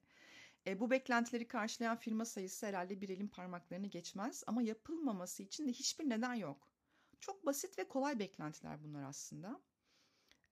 E, 0.67 0.81
bu 0.81 0.91
beklentileri 0.91 1.49
karşılayan 1.49 1.97
firma 1.97 2.25
sayısı 2.25 2.67
herhalde 2.67 3.01
bir 3.01 3.09
elin 3.09 3.29
parmaklarını 3.29 3.87
geçmez 3.87 4.45
ama 4.47 4.63
yapılmaması 4.63 5.43
için 5.43 5.69
de 5.69 5.73
hiçbir 5.73 6.09
neden 6.09 6.35
yok. 6.35 6.69
Çok 7.21 7.47
basit 7.47 7.79
ve 7.79 7.89
kolay 7.89 8.19
beklentiler 8.19 8.85
bunlar 8.85 9.03
aslında. 9.03 9.61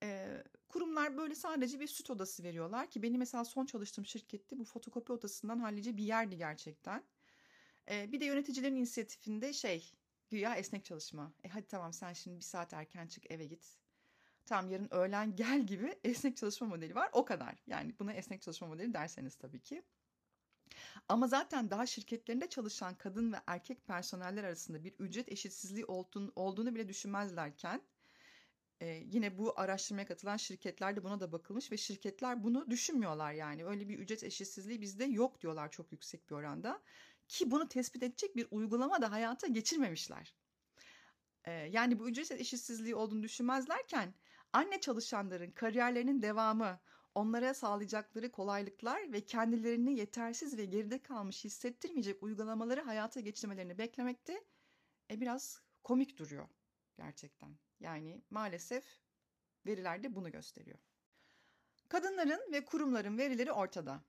Ee, 0.03 0.45
kurumlar 0.69 1.17
böyle 1.17 1.35
sadece 1.35 1.81
bir 1.81 1.87
süt 1.87 2.11
odası 2.11 2.43
veriyorlar 2.43 2.91
ki 2.91 3.03
benim 3.03 3.19
mesela 3.19 3.45
son 3.45 3.67
çalıştığım 3.67 4.07
şirkette 4.07 4.59
bu 4.59 4.65
fotokopi 4.65 5.13
odasından 5.13 5.59
hallice 5.59 5.97
bir 5.97 6.05
yerdi 6.05 6.37
gerçekten. 6.37 7.05
Ee, 7.91 8.13
bir 8.13 8.21
de 8.21 8.25
yöneticilerin 8.25 8.77
inisiyatifinde 8.77 9.53
şey 9.53 9.93
güya 10.31 10.57
esnek 10.57 10.85
çalışma. 10.85 11.33
E 11.45 11.49
hadi 11.49 11.67
tamam 11.67 11.93
sen 11.93 12.13
şimdi 12.13 12.37
bir 12.37 12.45
saat 12.45 12.73
erken 12.73 13.07
çık 13.07 13.31
eve 13.31 13.47
git. 13.47 13.77
Tamam 14.45 14.71
yarın 14.71 14.89
öğlen 14.91 15.37
gel 15.37 15.67
gibi 15.67 15.99
esnek 16.05 16.37
çalışma 16.37 16.67
modeli 16.67 16.95
var 16.95 17.11
o 17.13 17.25
kadar. 17.25 17.63
Yani 17.67 17.95
buna 17.99 18.13
esnek 18.13 18.43
çalışma 18.43 18.69
modeli 18.69 18.95
derseniz 18.95 19.37
tabii 19.37 19.61
ki. 19.61 19.83
Ama 21.09 21.27
zaten 21.27 21.71
daha 21.71 21.87
şirketlerinde 21.87 22.49
çalışan 22.49 22.95
kadın 22.95 23.33
ve 23.33 23.37
erkek 23.47 23.87
personeller 23.87 24.45
arasında 24.45 24.85
bir 24.85 24.95
ücret 24.99 25.33
eşitsizliği 25.33 25.85
olduğunu, 25.87 26.75
bile 26.75 26.89
düşünmezlerken 26.89 27.83
e, 28.81 28.87
yine 28.87 29.39
bu 29.39 29.61
araştırmaya 29.61 30.07
katılan 30.07 30.37
şirketler 30.37 30.97
de 30.97 31.05
buna 31.05 31.21
da 31.21 31.33
bakılmış 31.33 31.73
ve 31.73 31.77
şirketler 31.77 32.45
bunu 32.45 32.71
düşünmüyorlar 32.71 33.33
yani 33.33 33.65
öyle 33.65 33.89
bir 33.89 33.99
ücret 33.99 34.25
eşitsizliği 34.25 34.81
bizde 34.81 35.05
yok 35.05 35.41
diyorlar 35.41 35.71
çok 35.71 35.93
yüksek 35.93 36.31
bir 36.31 36.35
oranda 36.35 36.83
ki 37.29 37.51
bunu 37.51 37.69
tespit 37.69 38.03
edecek 38.03 38.37
bir 38.37 38.49
uygulama 38.51 39.03
da 39.03 39.13
hayata 39.13 39.47
geçirmemişler. 39.47 40.35
E, 41.45 41.53
yani 41.53 41.99
bu 41.99 42.09
ücret 42.09 42.31
eşitsizliği 42.31 42.95
olduğunu 42.95 43.23
düşünmezlerken 43.23 44.15
anne 44.53 44.81
çalışanların 44.81 45.51
kariyerlerinin 45.51 46.23
devamı, 46.23 46.81
onlara 47.15 47.55
sağlayacakları 47.55 48.33
kolaylıklar 48.33 49.13
ve 49.13 49.25
kendilerini 49.25 49.99
yetersiz 49.99 50.59
ve 50.59 50.65
geride 50.65 51.03
kalmış 51.03 51.45
hissettirmeyecek 51.45 52.23
uygulamaları 52.23 52.81
hayata 52.81 53.21
geçirmelerini 53.21 53.79
beklemekte 53.79 54.45
e, 55.11 55.21
biraz 55.21 55.61
komik 55.85 56.19
duruyor 56.19 56.49
gerçekten. 56.97 57.59
Yani 57.81 58.23
maalesef 58.31 58.85
veriler 59.67 60.03
de 60.03 60.15
bunu 60.15 60.31
gösteriyor. 60.31 60.79
Kadınların 61.89 62.53
ve 62.53 62.65
kurumların 62.65 63.19
verileri 63.19 63.53
ortada. 63.53 64.05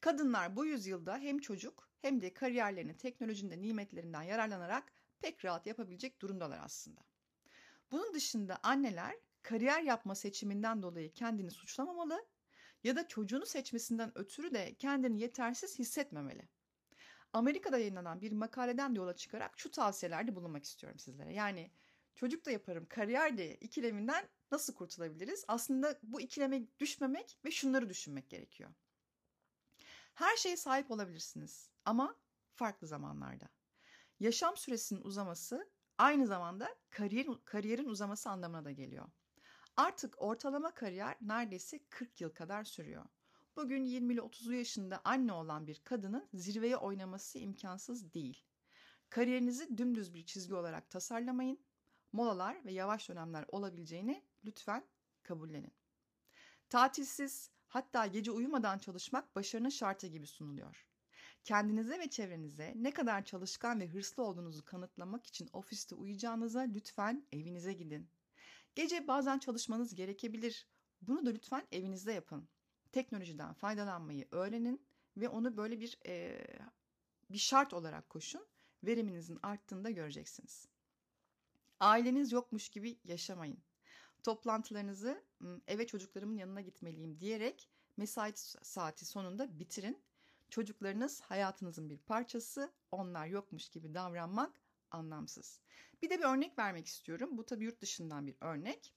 Kadınlar 0.00 0.56
bu 0.56 0.66
yüzyılda 0.66 1.18
hem 1.18 1.38
çocuk 1.38 1.88
hem 2.02 2.20
de 2.20 2.34
kariyerlerini 2.34 2.96
teknolojinin 2.96 3.62
nimetlerinden 3.62 4.22
yararlanarak 4.22 4.92
pek 5.20 5.44
rahat 5.44 5.66
yapabilecek 5.66 6.20
durumdalar 6.20 6.60
aslında. 6.62 7.00
Bunun 7.90 8.14
dışında 8.14 8.58
anneler 8.62 9.16
kariyer 9.42 9.82
yapma 9.82 10.14
seçiminden 10.14 10.82
dolayı 10.82 11.12
kendini 11.12 11.50
suçlamamalı 11.50 12.26
ya 12.84 12.96
da 12.96 13.08
çocuğunu 13.08 13.46
seçmesinden 13.46 14.18
ötürü 14.18 14.54
de 14.54 14.74
kendini 14.74 15.20
yetersiz 15.20 15.78
hissetmemeli. 15.78 16.48
Amerika'da 17.32 17.78
yayınlanan 17.78 18.20
bir 18.20 18.32
makaleden 18.32 18.94
yola 18.94 19.16
çıkarak 19.16 19.58
şu 19.58 19.70
tavsiyelerde 19.70 20.34
bulunmak 20.36 20.64
istiyorum 20.64 20.98
sizlere. 20.98 21.34
Yani 21.34 21.70
çocuk 22.14 22.46
da 22.46 22.50
yaparım, 22.50 22.86
kariyer 22.88 23.38
de 23.38 23.56
ikileminden 23.56 24.28
nasıl 24.50 24.74
kurtulabiliriz? 24.74 25.44
Aslında 25.48 25.98
bu 26.02 26.20
ikileme 26.20 26.62
düşmemek 26.78 27.38
ve 27.44 27.50
şunları 27.50 27.88
düşünmek 27.88 28.30
gerekiyor. 28.30 28.70
Her 30.16 30.36
şeye 30.36 30.56
sahip 30.56 30.90
olabilirsiniz 30.90 31.70
ama 31.84 32.16
farklı 32.54 32.86
zamanlarda. 32.86 33.48
Yaşam 34.20 34.56
süresinin 34.56 35.00
uzaması 35.00 35.70
aynı 35.98 36.26
zamanda 36.26 36.76
kariyer, 36.90 37.26
kariyerin 37.44 37.88
uzaması 37.88 38.30
anlamına 38.30 38.64
da 38.64 38.70
geliyor. 38.70 39.08
Artık 39.76 40.22
ortalama 40.22 40.74
kariyer 40.74 41.16
neredeyse 41.20 41.80
40 41.90 42.20
yıl 42.20 42.30
kadar 42.30 42.64
sürüyor. 42.64 43.04
Bugün 43.56 43.84
20 43.84 44.12
ile 44.12 44.20
30'lu 44.20 44.54
yaşında 44.54 45.00
anne 45.04 45.32
olan 45.32 45.66
bir 45.66 45.80
kadının 45.84 46.28
zirveye 46.34 46.76
oynaması 46.76 47.38
imkansız 47.38 48.14
değil. 48.14 48.44
Kariyerinizi 49.10 49.78
dümdüz 49.78 50.14
bir 50.14 50.26
çizgi 50.26 50.54
olarak 50.54 50.90
tasarlamayın 50.90 51.58
molalar 52.12 52.64
ve 52.64 52.72
yavaş 52.72 53.08
dönemler 53.08 53.44
olabileceğini 53.48 54.24
lütfen 54.44 54.84
kabullenin. 55.22 55.72
Tatilsiz 56.68 57.50
hatta 57.68 58.06
gece 58.06 58.30
uyumadan 58.30 58.78
çalışmak 58.78 59.36
başarının 59.36 59.68
şartı 59.68 60.06
gibi 60.06 60.26
sunuluyor. 60.26 60.86
Kendinize 61.44 61.98
ve 61.98 62.10
çevrenize 62.10 62.72
ne 62.76 62.90
kadar 62.90 63.24
çalışkan 63.24 63.80
ve 63.80 63.88
hırslı 63.88 64.22
olduğunuzu 64.22 64.64
kanıtlamak 64.64 65.26
için 65.26 65.48
ofiste 65.52 65.94
uyuyacağınıza 65.94 66.60
lütfen 66.60 67.26
evinize 67.32 67.72
gidin. 67.72 68.08
Gece 68.74 69.08
bazen 69.08 69.38
çalışmanız 69.38 69.94
gerekebilir. 69.94 70.66
Bunu 71.02 71.26
da 71.26 71.30
lütfen 71.30 71.66
evinizde 71.72 72.12
yapın. 72.12 72.48
Teknolojiden 72.92 73.52
faydalanmayı 73.52 74.28
öğrenin 74.30 74.86
ve 75.16 75.28
onu 75.28 75.56
böyle 75.56 75.80
bir 75.80 75.98
e, 76.06 76.46
bir 77.30 77.38
şart 77.38 77.74
olarak 77.74 78.10
koşun. 78.10 78.46
Veriminizin 78.84 79.38
arttığında 79.42 79.90
göreceksiniz. 79.90 80.68
Aileniz 81.80 82.32
yokmuş 82.32 82.68
gibi 82.68 82.98
yaşamayın. 83.04 83.58
Toplantılarınızı 84.26 85.24
eve 85.66 85.86
çocuklarımın 85.86 86.36
yanına 86.36 86.60
gitmeliyim 86.60 87.20
diyerek 87.20 87.68
mesai 87.96 88.32
saati 88.62 89.06
sonunda 89.06 89.58
bitirin. 89.58 90.02
Çocuklarınız 90.50 91.20
hayatınızın 91.20 91.90
bir 91.90 91.98
parçası, 91.98 92.72
onlar 92.90 93.26
yokmuş 93.26 93.68
gibi 93.68 93.94
davranmak 93.94 94.60
anlamsız. 94.90 95.60
Bir 96.02 96.10
de 96.10 96.18
bir 96.18 96.24
örnek 96.24 96.58
vermek 96.58 96.86
istiyorum. 96.86 97.38
Bu 97.38 97.46
tabii 97.46 97.64
yurt 97.64 97.80
dışından 97.80 98.26
bir 98.26 98.36
örnek. 98.40 98.94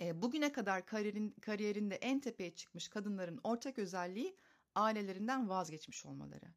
Bugüne 0.00 0.52
kadar 0.52 0.86
kariyerin, 0.86 1.30
kariyerinde 1.30 1.94
en 1.94 2.20
tepeye 2.20 2.54
çıkmış 2.54 2.88
kadınların 2.88 3.40
ortak 3.44 3.78
özelliği 3.78 4.36
ailelerinden 4.74 5.48
vazgeçmiş 5.48 6.06
olmaları. 6.06 6.54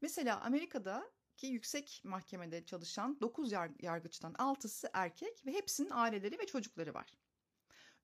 Mesela 0.00 0.40
Amerika'da 0.40 1.10
ki 1.36 1.46
yüksek 1.46 2.02
mahkemede 2.04 2.64
çalışan 2.64 3.20
9 3.20 3.52
yargıçtan 3.82 4.32
6'sı 4.32 4.90
erkek 4.92 5.46
ve 5.46 5.52
hepsinin 5.52 5.90
aileleri 5.90 6.38
ve 6.38 6.46
çocukları 6.46 6.94
var. 6.94 7.14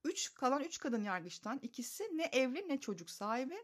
3 0.04 0.34
kalan 0.34 0.62
3 0.62 0.78
kadın 0.78 1.04
yargıçtan 1.04 1.58
ikisi 1.62 2.04
ne 2.12 2.24
evli 2.24 2.68
ne 2.68 2.80
çocuk 2.80 3.10
sahibi. 3.10 3.56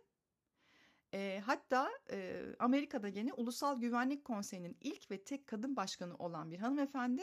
E, 1.14 1.42
hatta 1.46 1.90
e, 2.10 2.44
Amerika'da 2.58 3.08
gene 3.08 3.32
Ulusal 3.32 3.80
Güvenlik 3.80 4.24
Konseyi'nin 4.24 4.76
ilk 4.80 5.10
ve 5.10 5.24
tek 5.24 5.46
kadın 5.46 5.76
başkanı 5.76 6.16
olan 6.16 6.50
bir 6.50 6.58
hanımefendi 6.58 7.22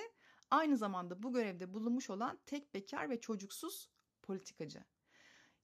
aynı 0.52 0.78
zamanda 0.78 1.24
bu 1.24 1.34
görevde 1.34 1.74
bulunmuş 1.74 2.10
olan 2.10 2.40
tek 2.46 2.74
bekar 2.74 3.10
ve 3.10 3.22
çocuksuz 3.22 3.90
politikacı. 4.22 4.84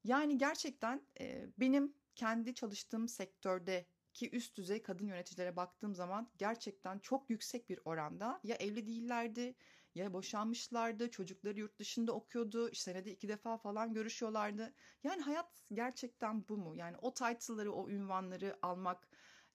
Yani 0.03 0.37
gerçekten 0.37 1.01
e, 1.19 1.49
benim 1.57 1.93
kendi 2.15 2.53
çalıştığım 2.53 3.07
sektörde 3.07 3.85
ki 4.13 4.29
üst 4.31 4.57
düzey 4.57 4.81
kadın 4.81 5.07
yöneticilere 5.07 5.55
baktığım 5.55 5.95
zaman 5.95 6.31
gerçekten 6.37 6.99
çok 6.99 7.29
yüksek 7.29 7.69
bir 7.69 7.79
oranda 7.85 8.39
ya 8.43 8.55
evli 8.55 8.87
değillerdi 8.87 9.55
ya 9.95 10.13
boşanmışlardı, 10.13 11.11
çocukları 11.11 11.59
yurt 11.59 11.79
dışında 11.79 12.11
okuyordu, 12.11 12.73
senede 12.73 13.11
iki 13.11 13.27
defa 13.27 13.57
falan 13.57 13.93
görüşüyorlardı. 13.93 14.73
Yani 15.03 15.21
hayat 15.21 15.63
gerçekten 15.73 16.47
bu 16.49 16.57
mu? 16.57 16.75
Yani 16.75 16.97
o 17.01 17.13
title'ları, 17.13 17.71
o 17.73 17.89
ünvanları 17.89 18.57
almak, 18.61 19.07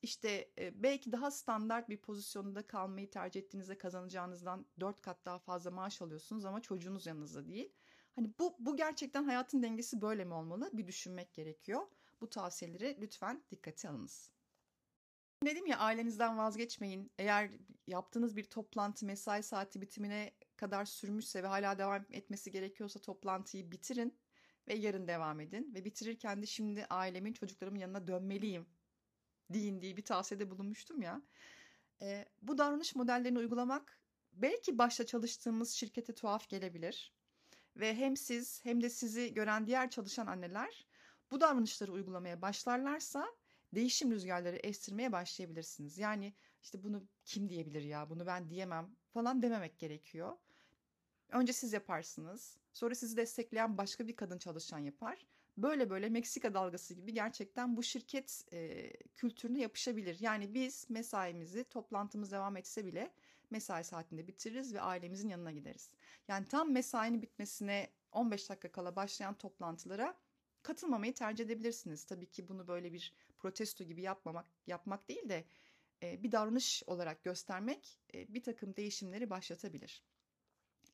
işte 0.03 0.53
e, 0.59 0.83
belki 0.83 1.13
daha 1.13 1.31
standart 1.31 1.89
bir 1.89 2.01
pozisyonda 2.01 2.67
kalmayı 2.67 3.11
tercih 3.11 3.41
ettiğinizde 3.41 3.79
kazanacağınızdan 3.79 4.67
dört 4.81 5.03
kat 5.03 5.25
daha 5.25 5.39
fazla 5.39 5.71
maaş 5.71 6.03
alıyorsunuz 6.03 6.45
ama 6.45 6.63
çocuğunuz 6.63 7.07
yanınızda 7.07 7.47
değil. 7.49 7.73
Hani 8.13 8.33
bu, 8.39 8.57
bu 8.59 8.77
gerçekten 8.77 9.25
hayatın 9.25 9.63
dengesi 9.63 10.03
böyle 10.03 10.25
mi 10.25 10.35
olmalı? 10.35 10.71
Bir 10.73 10.87
düşünmek 10.87 11.35
gerekiyor. 11.35 11.83
Bu 12.21 12.31
tavsiyeleri 12.31 12.99
lütfen 13.01 13.45
dikkate 13.51 13.89
alınız. 13.89 14.36
Dedim 15.45 15.67
ya 15.67 15.79
ailenizden 15.79 16.39
vazgeçmeyin. 16.39 17.13
Eğer 17.19 17.51
yaptığınız 17.87 18.37
bir 18.37 18.45
toplantı 18.45 19.07
mesai 19.07 19.43
saati 19.43 19.81
bitimine 19.81 20.33
kadar 20.57 20.85
sürmüşse 20.85 21.43
ve 21.43 21.47
hala 21.47 21.79
devam 21.79 22.07
etmesi 22.11 22.53
gerekiyorsa 22.53 23.01
toplantıyı 23.01 23.71
bitirin 23.71 24.19
ve 24.69 24.75
yarın 24.75 25.09
devam 25.09 25.41
edin. 25.41 25.75
Ve 25.75 25.85
bitirirken 25.85 26.43
de 26.43 26.47
şimdi 26.47 26.87
ailemin 26.91 27.33
çocuklarımın 27.33 27.79
yanına 27.79 28.07
dönmeliyim 28.07 28.67
deyin 29.51 29.81
diye 29.83 29.97
bir 29.97 30.05
tavsiyede 30.05 30.51
bulunmuştum 30.51 31.03
ya. 31.03 31.23
E, 32.03 32.25
bu 32.43 32.59
davranış 32.59 32.95
modellerini 32.95 33.39
uygulamak 33.39 34.01
belki 34.33 34.79
başta 34.79 35.07
çalıştığımız 35.07 35.71
şirkete 35.71 36.15
tuhaf 36.15 36.49
gelebilir. 36.49 37.13
Ve 37.77 37.95
hem 37.95 38.17
siz 38.17 38.65
hem 38.65 38.83
de 38.83 38.91
sizi 38.91 39.35
gören 39.35 39.67
diğer 39.67 39.91
çalışan 39.91 40.27
anneler 40.27 40.87
bu 41.31 41.41
davranışları 41.41 41.93
uygulamaya 41.93 42.43
başlarlarsa 42.43 43.37
değişim 43.77 44.11
rüzgarları 44.11 44.57
estirmeye 44.57 45.13
başlayabilirsiniz. 45.13 45.99
Yani 45.99 46.35
işte 46.63 46.83
bunu 46.83 47.03
kim 47.25 47.49
diyebilir 47.49 47.83
ya 47.83 48.11
bunu 48.11 48.27
ben 48.27 48.51
diyemem 48.51 48.97
falan 49.11 49.43
dememek 49.43 49.79
gerekiyor. 49.79 50.37
Önce 51.29 51.53
siz 51.53 51.73
yaparsınız. 51.73 52.59
Sonra 52.73 52.95
sizi 52.95 53.17
destekleyen 53.17 53.79
başka 53.79 54.09
bir 54.09 54.17
kadın 54.17 54.39
çalışan 54.39 54.79
yapar. 54.79 55.27
Böyle 55.57 55.91
böyle 55.91 56.09
Meksika 56.09 56.55
dalgası 56.55 56.95
gibi 56.95 57.15
gerçekten 57.15 57.77
bu 57.77 57.83
şirket 57.83 58.45
e, 58.53 58.93
kültürüne 59.15 59.61
yapışabilir. 59.61 60.17
Yani 60.21 60.55
biz 60.55 60.91
mesaimizi 60.91 61.65
toplantımız 61.65 62.33
devam 62.33 62.57
etse 62.57 62.87
bile 62.87 63.13
mesai 63.51 63.85
saatinde 63.85 64.27
bitiririz 64.27 64.75
ve 64.75 64.81
ailemizin 64.81 65.29
yanına 65.29 65.53
gideriz. 65.53 65.91
Yani 66.29 66.47
tam 66.47 66.73
mesainin 66.73 67.23
bitmesine 67.23 67.91
15 68.13 68.51
dakika 68.51 68.73
kala 68.73 68.97
başlayan 68.97 69.35
toplantılara 69.35 70.17
katılmamayı 70.63 71.15
tercih 71.15 71.45
edebilirsiniz. 71.45 72.05
Tabii 72.05 72.27
ki 72.27 72.49
bunu 72.49 72.69
böyle 72.69 72.93
bir 72.93 73.13
protesto 73.39 73.85
gibi 73.85 74.03
yapmamak 74.03 74.47
yapmak 74.67 75.09
değil 75.09 75.29
de 75.29 75.45
e, 76.03 76.23
bir 76.23 76.33
davranış 76.33 76.83
olarak 76.87 77.25
göstermek 77.25 77.99
e, 78.15 78.35
bir 78.35 78.43
takım 78.43 78.77
değişimleri 78.77 79.31
başlatabilir. 79.31 80.03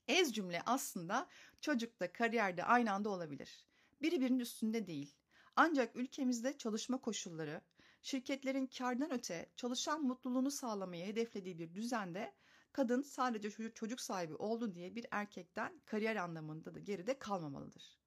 Ez 0.09 0.35
cümle 0.35 0.63
aslında 0.67 1.29
çocukta, 1.61 2.13
kariyerde 2.13 2.65
aynı 2.65 2.93
anda 2.93 3.11
olabilir. 3.11 3.67
Biri 4.03 4.21
birinin 4.21 4.41
üstünde 4.41 4.87
değil. 4.87 5.15
Ancak 5.57 5.97
ülkemizde 5.97 6.59
çalışma 6.59 6.99
koşulları, 6.99 7.61
şirketlerin 8.03 8.67
kardan 8.67 9.13
öte 9.13 9.51
çalışan 9.57 10.03
mutluluğunu 10.03 10.51
sağlamayı 10.51 11.07
hedeflediği 11.07 11.59
bir 11.59 11.75
düzende 11.75 12.35
kadın 12.73 13.03
sadece 13.03 13.73
çocuk 13.75 14.01
sahibi 14.01 14.35
oldu 14.35 14.75
diye 14.75 14.95
bir 14.95 15.07
erkekten 15.11 15.81
kariyer 15.87 16.17
anlamında 16.17 16.75
da 16.75 16.79
geride 16.79 17.19
kalmamalıdır 17.19 18.02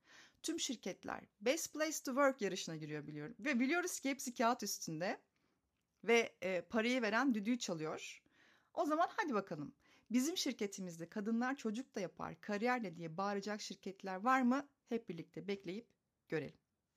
tüm 0.45 0.59
şirketler 0.59 1.23
Best 1.41 1.73
Place 1.73 1.97
to 2.05 2.11
Work 2.11 2.41
yarışına 2.41 2.75
giriyor 2.75 3.07
biliyorum. 3.07 3.35
Ve 3.39 3.59
biliyoruz 3.59 3.99
ki 3.99 4.09
hepsi 4.09 4.33
kağıt 4.33 4.63
üstünde 4.63 5.21
ve 6.03 6.35
e, 6.41 6.61
parayı 6.61 7.01
veren 7.01 7.33
düdüğü 7.33 7.59
çalıyor. 7.59 8.23
O 8.73 8.85
zaman 8.85 9.09
hadi 9.17 9.33
bakalım. 9.33 9.75
Bizim 10.11 10.37
şirketimizde 10.37 11.09
kadınlar 11.09 11.55
çocuk 11.55 11.95
da 11.95 11.99
yapar, 11.99 12.41
kariyer 12.41 12.83
de 12.83 12.95
diye 12.95 13.17
bağıracak 13.17 13.61
şirketler 13.61 14.15
var 14.15 14.41
mı? 14.41 14.69
Hep 14.89 15.09
birlikte 15.09 15.47
bekleyip 15.47 15.87
görelim. 16.27 16.64